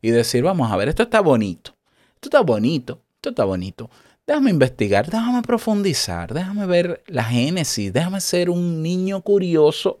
y 0.02 0.10
decir, 0.10 0.42
vamos 0.42 0.72
a 0.72 0.76
ver, 0.76 0.88
esto 0.88 1.04
está 1.04 1.20
bonito, 1.20 1.76
esto 2.16 2.26
está 2.26 2.40
bonito, 2.40 3.00
esto 3.14 3.28
está 3.28 3.44
bonito. 3.44 3.88
Déjame 4.26 4.50
investigar, 4.50 5.06
déjame 5.06 5.42
profundizar, 5.42 6.34
déjame 6.34 6.66
ver 6.66 7.04
la 7.06 7.22
génesis, 7.22 7.92
déjame 7.92 8.20
ser 8.20 8.50
un 8.50 8.82
niño 8.82 9.20
curioso 9.20 10.00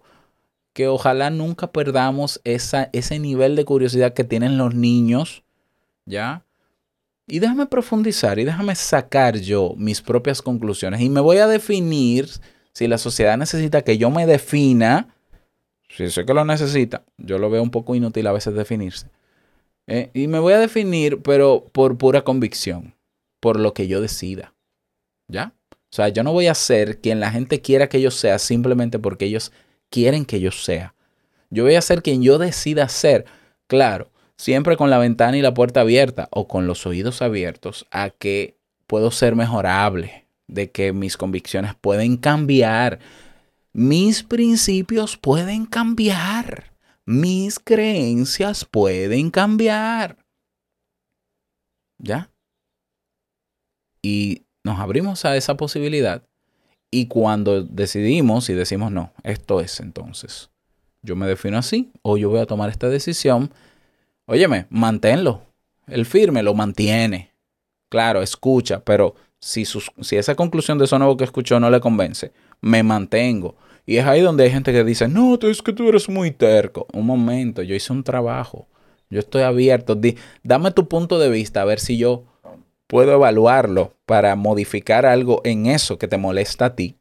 que 0.74 0.88
ojalá 0.88 1.30
nunca 1.30 1.72
perdamos 1.72 2.40
esa, 2.44 2.90
ese 2.92 3.18
nivel 3.20 3.56
de 3.56 3.64
curiosidad 3.64 4.12
que 4.12 4.24
tienen 4.24 4.58
los 4.58 4.74
niños, 4.74 5.44
¿ya? 6.04 6.44
Y 7.26 7.38
déjame 7.38 7.66
profundizar 7.66 8.38
y 8.38 8.44
déjame 8.44 8.74
sacar 8.74 9.38
yo 9.38 9.74
mis 9.78 10.02
propias 10.02 10.42
conclusiones. 10.42 11.00
Y 11.00 11.08
me 11.08 11.20
voy 11.20 11.38
a 11.38 11.46
definir, 11.46 12.28
si 12.72 12.88
la 12.88 12.98
sociedad 12.98 13.38
necesita 13.38 13.82
que 13.82 13.96
yo 13.96 14.10
me 14.10 14.26
defina, 14.26 15.14
si 15.88 16.10
sé 16.10 16.26
que 16.26 16.34
lo 16.34 16.44
necesita, 16.44 17.04
yo 17.18 17.38
lo 17.38 17.48
veo 17.48 17.62
un 17.62 17.70
poco 17.70 17.94
inútil 17.94 18.26
a 18.26 18.32
veces 18.32 18.54
definirse. 18.54 19.08
¿eh? 19.86 20.10
Y 20.12 20.26
me 20.26 20.40
voy 20.40 20.54
a 20.54 20.58
definir, 20.58 21.22
pero 21.22 21.66
por 21.72 21.96
pura 21.96 22.22
convicción, 22.22 22.94
por 23.38 23.60
lo 23.60 23.74
que 23.74 23.86
yo 23.86 24.00
decida. 24.00 24.54
¿Ya? 25.28 25.54
O 25.70 25.96
sea, 25.96 26.08
yo 26.08 26.24
no 26.24 26.32
voy 26.32 26.48
a 26.48 26.54
ser 26.54 27.00
quien 27.00 27.20
la 27.20 27.30
gente 27.30 27.60
quiera 27.60 27.88
que 27.88 28.00
yo 28.00 28.10
sea 28.10 28.40
simplemente 28.40 28.98
porque 28.98 29.26
ellos 29.26 29.52
quieren 29.94 30.24
que 30.24 30.40
yo 30.40 30.50
sea. 30.50 30.96
Yo 31.50 31.62
voy 31.62 31.76
a 31.76 31.80
ser 31.80 32.02
quien 32.02 32.20
yo 32.20 32.38
decida 32.38 32.88
ser. 32.88 33.26
Claro, 33.68 34.10
siempre 34.36 34.76
con 34.76 34.90
la 34.90 34.98
ventana 34.98 35.36
y 35.36 35.40
la 35.40 35.54
puerta 35.54 35.82
abierta 35.82 36.28
o 36.32 36.48
con 36.48 36.66
los 36.66 36.84
oídos 36.84 37.22
abiertos 37.22 37.86
a 37.92 38.10
que 38.10 38.58
puedo 38.88 39.12
ser 39.12 39.36
mejorable, 39.36 40.26
de 40.48 40.72
que 40.72 40.92
mis 40.92 41.16
convicciones 41.16 41.76
pueden 41.80 42.16
cambiar, 42.16 42.98
mis 43.72 44.24
principios 44.24 45.16
pueden 45.16 45.64
cambiar, 45.64 46.72
mis 47.06 47.60
creencias 47.60 48.64
pueden 48.64 49.30
cambiar. 49.30 50.18
¿Ya? 51.98 52.32
Y 54.02 54.42
nos 54.64 54.80
abrimos 54.80 55.24
a 55.24 55.36
esa 55.36 55.56
posibilidad 55.56 56.26
y 56.94 57.06
cuando 57.06 57.64
decidimos 57.64 58.48
y 58.48 58.54
decimos, 58.54 58.92
no, 58.92 59.12
esto 59.24 59.60
es 59.60 59.80
entonces, 59.80 60.50
yo 61.02 61.16
me 61.16 61.26
defino 61.26 61.58
así 61.58 61.90
o 62.02 62.16
yo 62.16 62.30
voy 62.30 62.38
a 62.38 62.46
tomar 62.46 62.70
esta 62.70 62.88
decisión, 62.88 63.50
óyeme, 64.26 64.66
manténlo. 64.70 65.42
El 65.88 66.06
firme 66.06 66.42
lo 66.44 66.54
mantiene. 66.54 67.32
Claro, 67.88 68.22
escucha, 68.22 68.84
pero 68.84 69.16
si, 69.40 69.64
si 69.64 70.16
esa 70.16 70.36
conclusión 70.36 70.78
de 70.78 70.84
eso 70.84 70.98
nuevo 70.98 71.16
que 71.16 71.24
escuchó 71.24 71.58
no 71.58 71.68
le 71.68 71.80
convence, 71.80 72.32
me 72.60 72.84
mantengo. 72.84 73.56
Y 73.86 73.96
es 73.96 74.06
ahí 74.06 74.20
donde 74.20 74.44
hay 74.44 74.50
gente 74.50 74.72
que 74.72 74.84
dice, 74.84 75.08
no, 75.08 75.36
es 75.42 75.62
que 75.62 75.72
tú 75.72 75.88
eres 75.88 76.08
muy 76.08 76.30
terco. 76.30 76.86
Un 76.92 77.06
momento, 77.06 77.62
yo 77.62 77.74
hice 77.74 77.92
un 77.92 78.04
trabajo. 78.04 78.68
Yo 79.10 79.18
estoy 79.18 79.42
abierto. 79.42 80.00
dame 80.44 80.70
tu 80.70 80.88
punto 80.88 81.18
de 81.18 81.28
vista, 81.28 81.60
a 81.60 81.64
ver 81.64 81.80
si 81.80 81.98
yo 81.98 82.24
puedo 82.86 83.12
evaluarlo 83.12 83.94
para 84.06 84.36
modificar 84.36 85.06
algo 85.06 85.40
en 85.44 85.66
eso 85.66 85.98
que 85.98 86.08
te 86.08 86.16
molesta 86.16 86.66
a 86.66 86.76
ti. 86.76 86.96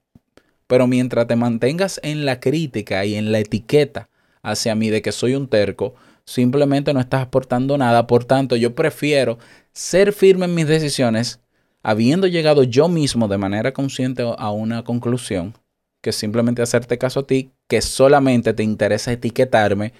Pero 0.67 0.87
mientras 0.87 1.27
te 1.27 1.35
mantengas 1.35 1.99
en 2.03 2.25
la 2.25 2.39
crítica 2.39 3.05
y 3.05 3.15
en 3.15 3.31
la 3.31 3.39
etiqueta 3.39 4.09
hacia 4.41 4.75
mí 4.75 4.89
de 4.89 5.01
que 5.01 5.11
soy 5.11 5.35
un 5.35 5.47
terco, 5.47 5.95
simplemente 6.25 6.93
no 6.93 6.99
estás 6.99 7.21
aportando 7.21 7.77
nada. 7.77 8.07
Por 8.07 8.25
tanto, 8.25 8.55
yo 8.55 8.75
prefiero 8.75 9.37
ser 9.71 10.13
firme 10.13 10.45
en 10.45 10.55
mis 10.55 10.67
decisiones, 10.67 11.39
habiendo 11.81 12.27
llegado 12.27 12.63
yo 12.63 12.87
mismo 12.87 13.27
de 13.27 13.37
manera 13.37 13.73
consciente 13.73 14.23
a 14.37 14.51
una 14.51 14.83
conclusión, 14.83 15.53
que 16.01 16.11
simplemente 16.11 16.61
hacerte 16.61 16.97
caso 16.97 17.21
a 17.21 17.27
ti, 17.27 17.51
que 17.67 17.81
solamente 17.81 18.53
te 18.53 18.63
interesa 18.63 19.11
etiquetarme 19.11 19.93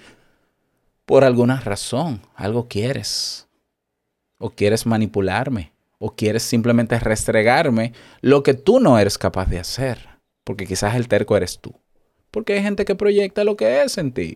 por 1.06 1.24
alguna 1.24 1.60
razón. 1.60 2.22
Algo 2.36 2.68
quieres. 2.68 3.48
O 4.38 4.50
quieres 4.50 4.86
manipularme. 4.86 5.73
O 6.06 6.18
quieres 6.18 6.44
simplemente 6.44 7.00
restregarme 7.00 7.94
lo 8.20 8.44
que 8.44 8.54
tú 8.54 8.82
no 8.82 9.00
eres 9.00 9.18
capaz 9.18 9.46
de 9.46 9.60
hacer. 9.60 10.10
Porque 10.44 10.68
quizás 10.68 10.96
el 10.96 11.08
terco 11.08 11.38
eres 11.38 11.60
tú. 11.60 11.80
Porque 12.30 12.52
hay 12.52 12.62
gente 12.62 12.84
que 12.84 12.94
proyecta 12.94 13.46
lo 13.46 13.56
que 13.56 13.84
es 13.84 13.98
en 13.98 14.12
ti. 14.12 14.36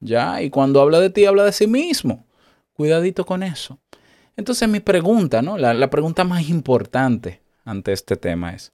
Ya, 0.00 0.42
y 0.42 0.50
cuando 0.50 0.80
habla 0.80 0.98
de 0.98 1.10
ti, 1.10 1.24
habla 1.24 1.44
de 1.44 1.52
sí 1.52 1.68
mismo. 1.68 2.26
Cuidadito 2.72 3.24
con 3.24 3.44
eso. 3.44 3.78
Entonces 4.36 4.68
mi 4.68 4.80
pregunta, 4.80 5.42
¿no? 5.42 5.56
La, 5.56 5.90
pregunta 5.90 6.24
más 6.24 6.48
importante 6.48 7.40
ante 7.64 7.92
este 7.92 8.16
tema 8.16 8.52
es, 8.52 8.72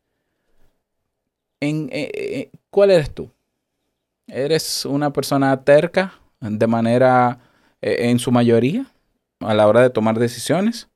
en, 1.61 1.90
eh, 1.92 2.11
eh, 2.14 2.51
¿cuál 2.71 2.92
eres 2.92 3.14
tú? 3.14 3.31
¿Eres 4.27 4.87
una 4.87 5.12
persona 5.12 5.64
terca 5.64 6.14
de 6.40 6.66
manera, 6.66 7.40
eh, 7.83 8.09
en 8.09 8.18
su 8.18 8.33
mayoría, 8.33 8.87
a 9.40 9.53
la 9.53 9.68
hora 9.68 9.83
de 9.83 9.90
tomar 9.90 10.18
decisiones? 10.18 10.88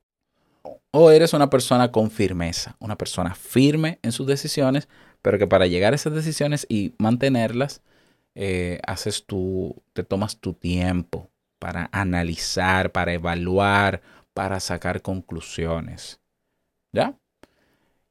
¿O 0.99 1.11
eres 1.11 1.33
una 1.33 1.47
persona 1.51 1.91
con 1.91 2.09
firmeza? 2.09 2.75
Una 2.79 2.97
persona 2.97 3.35
firme 3.35 3.99
en 4.01 4.11
sus 4.11 4.25
decisiones, 4.25 4.87
pero 5.21 5.37
que 5.37 5.45
para 5.45 5.67
llegar 5.67 5.93
a 5.93 5.95
esas 5.95 6.15
decisiones 6.15 6.65
y 6.69 6.95
mantenerlas, 6.97 7.83
haces 8.87 9.23
tú, 9.27 9.75
te 9.93 10.03
tomas 10.03 10.37
tu 10.37 10.53
tiempo 10.53 11.29
para 11.59 11.87
analizar, 11.91 12.91
para 12.91 13.13
evaluar, 13.13 14.01
para 14.33 14.59
sacar 14.59 15.03
conclusiones. 15.03 16.19
¿Ya? 16.91 17.15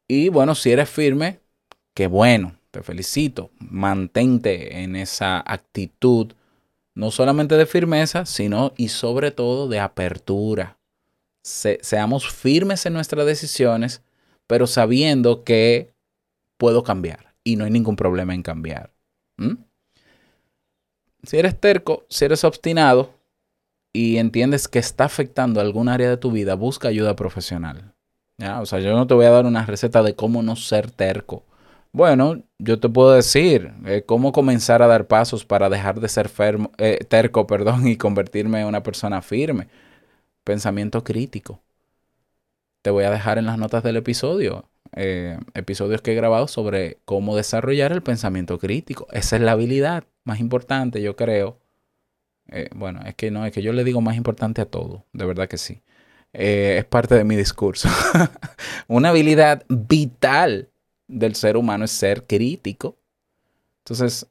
Y 0.06 0.28
bueno, 0.28 0.54
si 0.54 0.70
eres 0.70 0.88
firme, 0.88 1.40
qué 1.92 2.06
bueno, 2.06 2.54
te 2.70 2.84
felicito. 2.84 3.50
Mantente 3.58 4.84
en 4.84 4.94
esa 4.94 5.42
actitud, 5.44 6.34
no 6.94 7.10
solamente 7.10 7.56
de 7.56 7.66
firmeza, 7.66 8.26
sino 8.26 8.74
y 8.76 8.90
sobre 8.90 9.32
todo 9.32 9.66
de 9.66 9.80
apertura. 9.80 10.78
Seamos 11.46 12.28
firmes 12.28 12.86
en 12.86 12.92
nuestras 12.92 13.24
decisiones, 13.24 14.02
pero 14.46 14.66
sabiendo 14.66 15.44
que 15.44 15.94
puedo 16.56 16.82
cambiar 16.82 17.34
y 17.44 17.56
no 17.56 17.64
hay 17.64 17.70
ningún 17.70 17.94
problema 17.94 18.34
en 18.34 18.42
cambiar. 18.42 18.92
Si 21.22 21.36
eres 21.36 21.58
terco, 21.60 22.04
si 22.08 22.24
eres 22.24 22.42
obstinado 22.44 23.10
y 23.92 24.16
entiendes 24.16 24.66
que 24.66 24.78
está 24.78 25.04
afectando 25.04 25.60
algún 25.60 25.88
área 25.88 26.10
de 26.10 26.16
tu 26.16 26.32
vida, 26.32 26.54
busca 26.54 26.88
ayuda 26.88 27.14
profesional. 27.14 27.94
¿Ya? 28.38 28.60
O 28.60 28.66
sea, 28.66 28.80
yo 28.80 28.94
no 28.94 29.06
te 29.06 29.14
voy 29.14 29.26
a 29.26 29.30
dar 29.30 29.46
una 29.46 29.64
receta 29.64 30.02
de 30.02 30.14
cómo 30.14 30.42
no 30.42 30.56
ser 30.56 30.90
terco. 30.90 31.44
Bueno, 31.92 32.42
yo 32.58 32.78
te 32.78 32.88
puedo 32.88 33.12
decir 33.12 33.72
eh, 33.86 34.02
cómo 34.04 34.32
comenzar 34.32 34.82
a 34.82 34.86
dar 34.86 35.06
pasos 35.06 35.46
para 35.46 35.70
dejar 35.70 36.00
de 36.00 36.08
ser 36.08 36.28
eh, 36.78 37.04
terco 37.08 37.46
perdón, 37.46 37.86
y 37.86 37.96
convertirme 37.96 38.60
en 38.60 38.66
una 38.66 38.82
persona 38.82 39.22
firme. 39.22 39.68
Pensamiento 40.46 41.02
crítico. 41.02 41.60
Te 42.82 42.90
voy 42.90 43.02
a 43.02 43.10
dejar 43.10 43.36
en 43.36 43.46
las 43.46 43.58
notas 43.58 43.82
del 43.82 43.96
episodio 43.96 44.68
eh, 44.94 45.40
episodios 45.54 46.02
que 46.02 46.12
he 46.12 46.14
grabado 46.14 46.46
sobre 46.46 46.98
cómo 47.04 47.34
desarrollar 47.34 47.90
el 47.90 48.00
pensamiento 48.00 48.56
crítico. 48.60 49.08
Esa 49.10 49.34
es 49.34 49.42
la 49.42 49.50
habilidad 49.50 50.04
más 50.22 50.38
importante, 50.38 51.02
yo 51.02 51.16
creo. 51.16 51.58
bueno, 52.76 53.00
es 53.04 53.16
que 53.16 53.32
no, 53.32 53.44
es 53.44 53.52
que 53.52 53.60
yo 53.60 53.72
le 53.72 53.82
digo 53.82 54.00
más 54.00 54.16
importante 54.16 54.62
a 54.62 54.66
todo, 54.66 55.04
de 55.12 55.24
verdad 55.26 55.48
que 55.48 55.58
sí. 55.58 55.82
es 56.32 56.84
parte 56.84 57.16
de 57.16 57.24
mi 57.24 57.34
discurso. 57.34 57.88
Una 58.86 59.08
habilidad 59.08 59.64
vital 59.68 60.68
del 61.08 61.34
ser 61.34 61.56
humano 61.56 61.86
es 61.86 61.90
ser 61.90 62.24
crítico. 62.24 62.96
Entonces, 63.80 64.28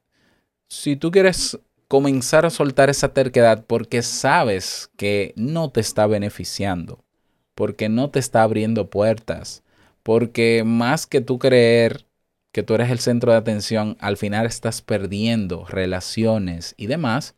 si 0.69 0.95
tú 0.95 1.11
quieres 1.11 1.59
comenzar 1.95 2.45
a 2.45 2.49
soltar 2.49 2.89
esa 2.89 3.13
terquedad 3.13 3.63
porque 3.65 4.01
sabes 4.01 4.89
que 4.97 5.31
no 5.37 5.69
te 5.69 5.79
está 5.79 6.07
beneficiando, 6.07 7.05
porque 7.53 7.87
no 7.87 8.09
te 8.09 8.19
está 8.19 8.43
abriendo 8.43 8.89
puertas, 8.89 9.63
porque 10.03 10.63
más 10.65 11.07
que 11.07 11.21
tú 11.21 11.39
creer 11.39 12.05
que 12.51 12.63
tú 12.63 12.73
eres 12.73 12.91
el 12.91 12.99
centro 12.99 13.31
de 13.31 13.37
atención, 13.37 13.95
al 14.01 14.17
final 14.17 14.45
estás 14.45 14.81
perdiendo 14.81 15.63
relaciones 15.69 16.75
y 16.75 16.87
demás, 16.87 17.33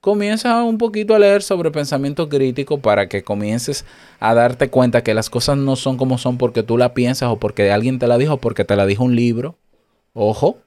comienza 0.00 0.60
un 0.64 0.76
poquito 0.76 1.14
a 1.14 1.20
leer 1.20 1.44
sobre 1.44 1.70
pensamiento 1.70 2.28
crítico 2.28 2.80
para 2.80 3.08
que 3.08 3.22
comiences 3.22 3.84
a 4.18 4.34
darte 4.34 4.70
cuenta 4.70 5.04
que 5.04 5.14
las 5.14 5.30
cosas 5.30 5.56
no 5.56 5.76
son 5.76 5.96
como 5.96 6.18
son 6.18 6.36
porque 6.36 6.64
tú 6.64 6.76
la 6.76 6.94
piensas 6.94 7.28
o 7.28 7.38
porque 7.38 7.70
alguien 7.70 8.00
te 8.00 8.08
la 8.08 8.18
dijo 8.18 8.34
o 8.34 8.40
porque 8.40 8.64
te 8.64 8.74
la 8.74 8.86
dijo 8.86 9.04
un 9.04 9.14
libro, 9.14 9.56
ojo, 10.14 10.58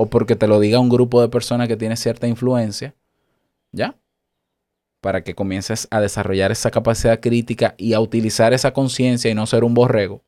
o 0.00 0.06
porque 0.06 0.34
te 0.34 0.48
lo 0.48 0.58
diga 0.60 0.78
un 0.78 0.88
grupo 0.88 1.20
de 1.20 1.28
personas 1.28 1.68
que 1.68 1.76
tiene 1.76 1.94
cierta 1.94 2.26
influencia, 2.26 2.94
¿ya? 3.70 3.96
Para 5.02 5.22
que 5.22 5.34
comiences 5.34 5.88
a 5.90 6.00
desarrollar 6.00 6.50
esa 6.50 6.70
capacidad 6.70 7.20
crítica 7.20 7.74
y 7.76 7.92
a 7.92 8.00
utilizar 8.00 8.54
esa 8.54 8.72
conciencia 8.72 9.30
y 9.30 9.34
no 9.34 9.46
ser 9.46 9.62
un 9.62 9.74
borrego, 9.74 10.24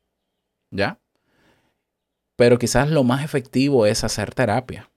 ¿ya? 0.69 0.99
Pero 2.35 2.59
quizás 2.59 2.91
lo 2.91 3.03
más 3.03 3.25
efectivo 3.25 3.87
es 3.87 4.03
hacer 4.03 4.35
terapia 4.35 4.91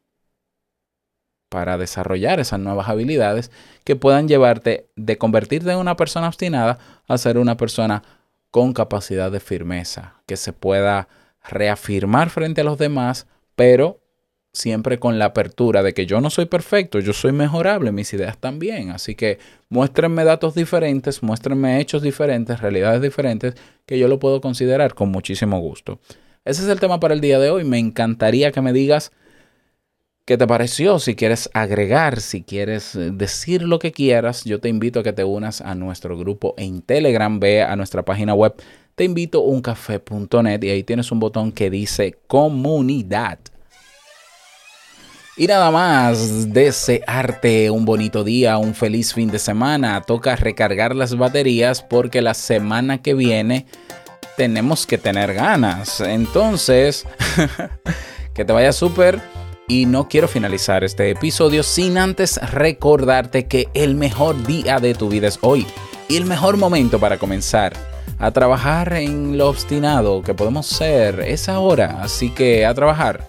para 1.48 1.78
desarrollar 1.78 2.38
esas 2.38 2.60
nuevas 2.60 2.90
habilidades 2.90 3.50
que 3.82 3.96
puedan 3.96 4.28
llevarte 4.28 4.90
de 4.94 5.16
convertirte 5.16 5.70
en 5.70 5.78
una 5.78 5.96
persona 5.96 6.28
obstinada 6.28 6.78
a 7.08 7.16
ser 7.16 7.38
una 7.38 7.56
persona 7.56 8.02
con 8.50 8.74
capacidad 8.74 9.32
de 9.32 9.40
firmeza, 9.40 10.20
que 10.26 10.36
se 10.36 10.52
pueda 10.52 11.08
reafirmar 11.42 12.28
frente 12.28 12.60
a 12.60 12.64
los 12.64 12.76
demás, 12.76 13.26
pero 13.54 14.02
siempre 14.56 14.98
con 14.98 15.18
la 15.18 15.26
apertura 15.26 15.82
de 15.82 15.92
que 15.94 16.06
yo 16.06 16.20
no 16.20 16.30
soy 16.30 16.46
perfecto, 16.46 16.98
yo 16.98 17.12
soy 17.12 17.32
mejorable, 17.32 17.92
mis 17.92 18.12
ideas 18.12 18.38
también. 18.38 18.90
Así 18.90 19.14
que 19.14 19.38
muéstrenme 19.68 20.24
datos 20.24 20.54
diferentes, 20.54 21.22
muéstrenme 21.22 21.80
hechos 21.80 22.02
diferentes, 22.02 22.60
realidades 22.60 23.02
diferentes, 23.02 23.54
que 23.84 23.98
yo 23.98 24.08
lo 24.08 24.18
puedo 24.18 24.40
considerar 24.40 24.94
con 24.94 25.10
muchísimo 25.10 25.60
gusto. 25.60 25.98
Ese 26.44 26.62
es 26.62 26.68
el 26.68 26.80
tema 26.80 27.00
para 27.00 27.14
el 27.14 27.20
día 27.20 27.38
de 27.38 27.50
hoy. 27.50 27.64
Me 27.64 27.78
encantaría 27.78 28.52
que 28.52 28.60
me 28.60 28.72
digas 28.72 29.12
¿Qué 30.24 30.36
te 30.36 30.46
pareció? 30.48 30.98
Si 30.98 31.14
quieres 31.14 31.48
agregar, 31.54 32.20
si 32.20 32.42
quieres 32.42 32.96
eh, 32.96 33.12
decir 33.12 33.62
lo 33.62 33.78
que 33.78 33.92
quieras, 33.92 34.42
yo 34.42 34.58
te 34.58 34.68
invito 34.68 34.98
a 34.98 35.02
que 35.04 35.12
te 35.12 35.22
unas 35.22 35.60
a 35.60 35.76
nuestro 35.76 36.18
grupo 36.18 36.54
en 36.58 36.82
Telegram. 36.82 37.38
Ve 37.38 37.62
a 37.62 37.76
nuestra 37.76 38.04
página 38.04 38.34
web 38.34 38.54
te 38.96 39.04
invito 39.04 39.42
uncafé.net 39.42 40.64
y 40.64 40.70
ahí 40.70 40.82
tienes 40.82 41.12
un 41.12 41.20
botón 41.20 41.52
que 41.52 41.68
dice 41.68 42.16
comunidad. 42.26 43.38
Y 45.38 45.46
nada 45.46 45.70
más, 45.70 46.50
desearte 46.54 47.70
un 47.70 47.84
bonito 47.84 48.24
día, 48.24 48.56
un 48.56 48.74
feliz 48.74 49.12
fin 49.12 49.30
de 49.30 49.38
semana. 49.38 50.00
Toca 50.00 50.34
recargar 50.34 50.96
las 50.96 51.14
baterías 51.14 51.82
porque 51.82 52.22
la 52.22 52.32
semana 52.32 53.02
que 53.02 53.12
viene 53.12 53.66
tenemos 54.38 54.86
que 54.86 54.96
tener 54.96 55.34
ganas. 55.34 56.00
Entonces, 56.00 57.04
que 58.34 58.46
te 58.46 58.52
vaya 58.54 58.72
súper 58.72 59.20
y 59.68 59.84
no 59.84 60.08
quiero 60.08 60.26
finalizar 60.26 60.84
este 60.84 61.10
episodio 61.10 61.62
sin 61.62 61.98
antes 61.98 62.40
recordarte 62.52 63.46
que 63.46 63.68
el 63.74 63.94
mejor 63.94 64.42
día 64.46 64.78
de 64.78 64.94
tu 64.94 65.10
vida 65.10 65.28
es 65.28 65.38
hoy 65.42 65.66
y 66.08 66.16
el 66.16 66.24
mejor 66.24 66.56
momento 66.56 66.98
para 66.98 67.18
comenzar 67.18 67.74
a 68.18 68.30
trabajar 68.30 68.94
en 68.94 69.36
lo 69.36 69.50
obstinado 69.50 70.22
que 70.22 70.32
podemos 70.32 70.66
ser 70.66 71.20
es 71.20 71.50
ahora. 71.50 72.00
Así 72.00 72.30
que 72.30 72.64
a 72.64 72.72
trabajar. 72.72 73.28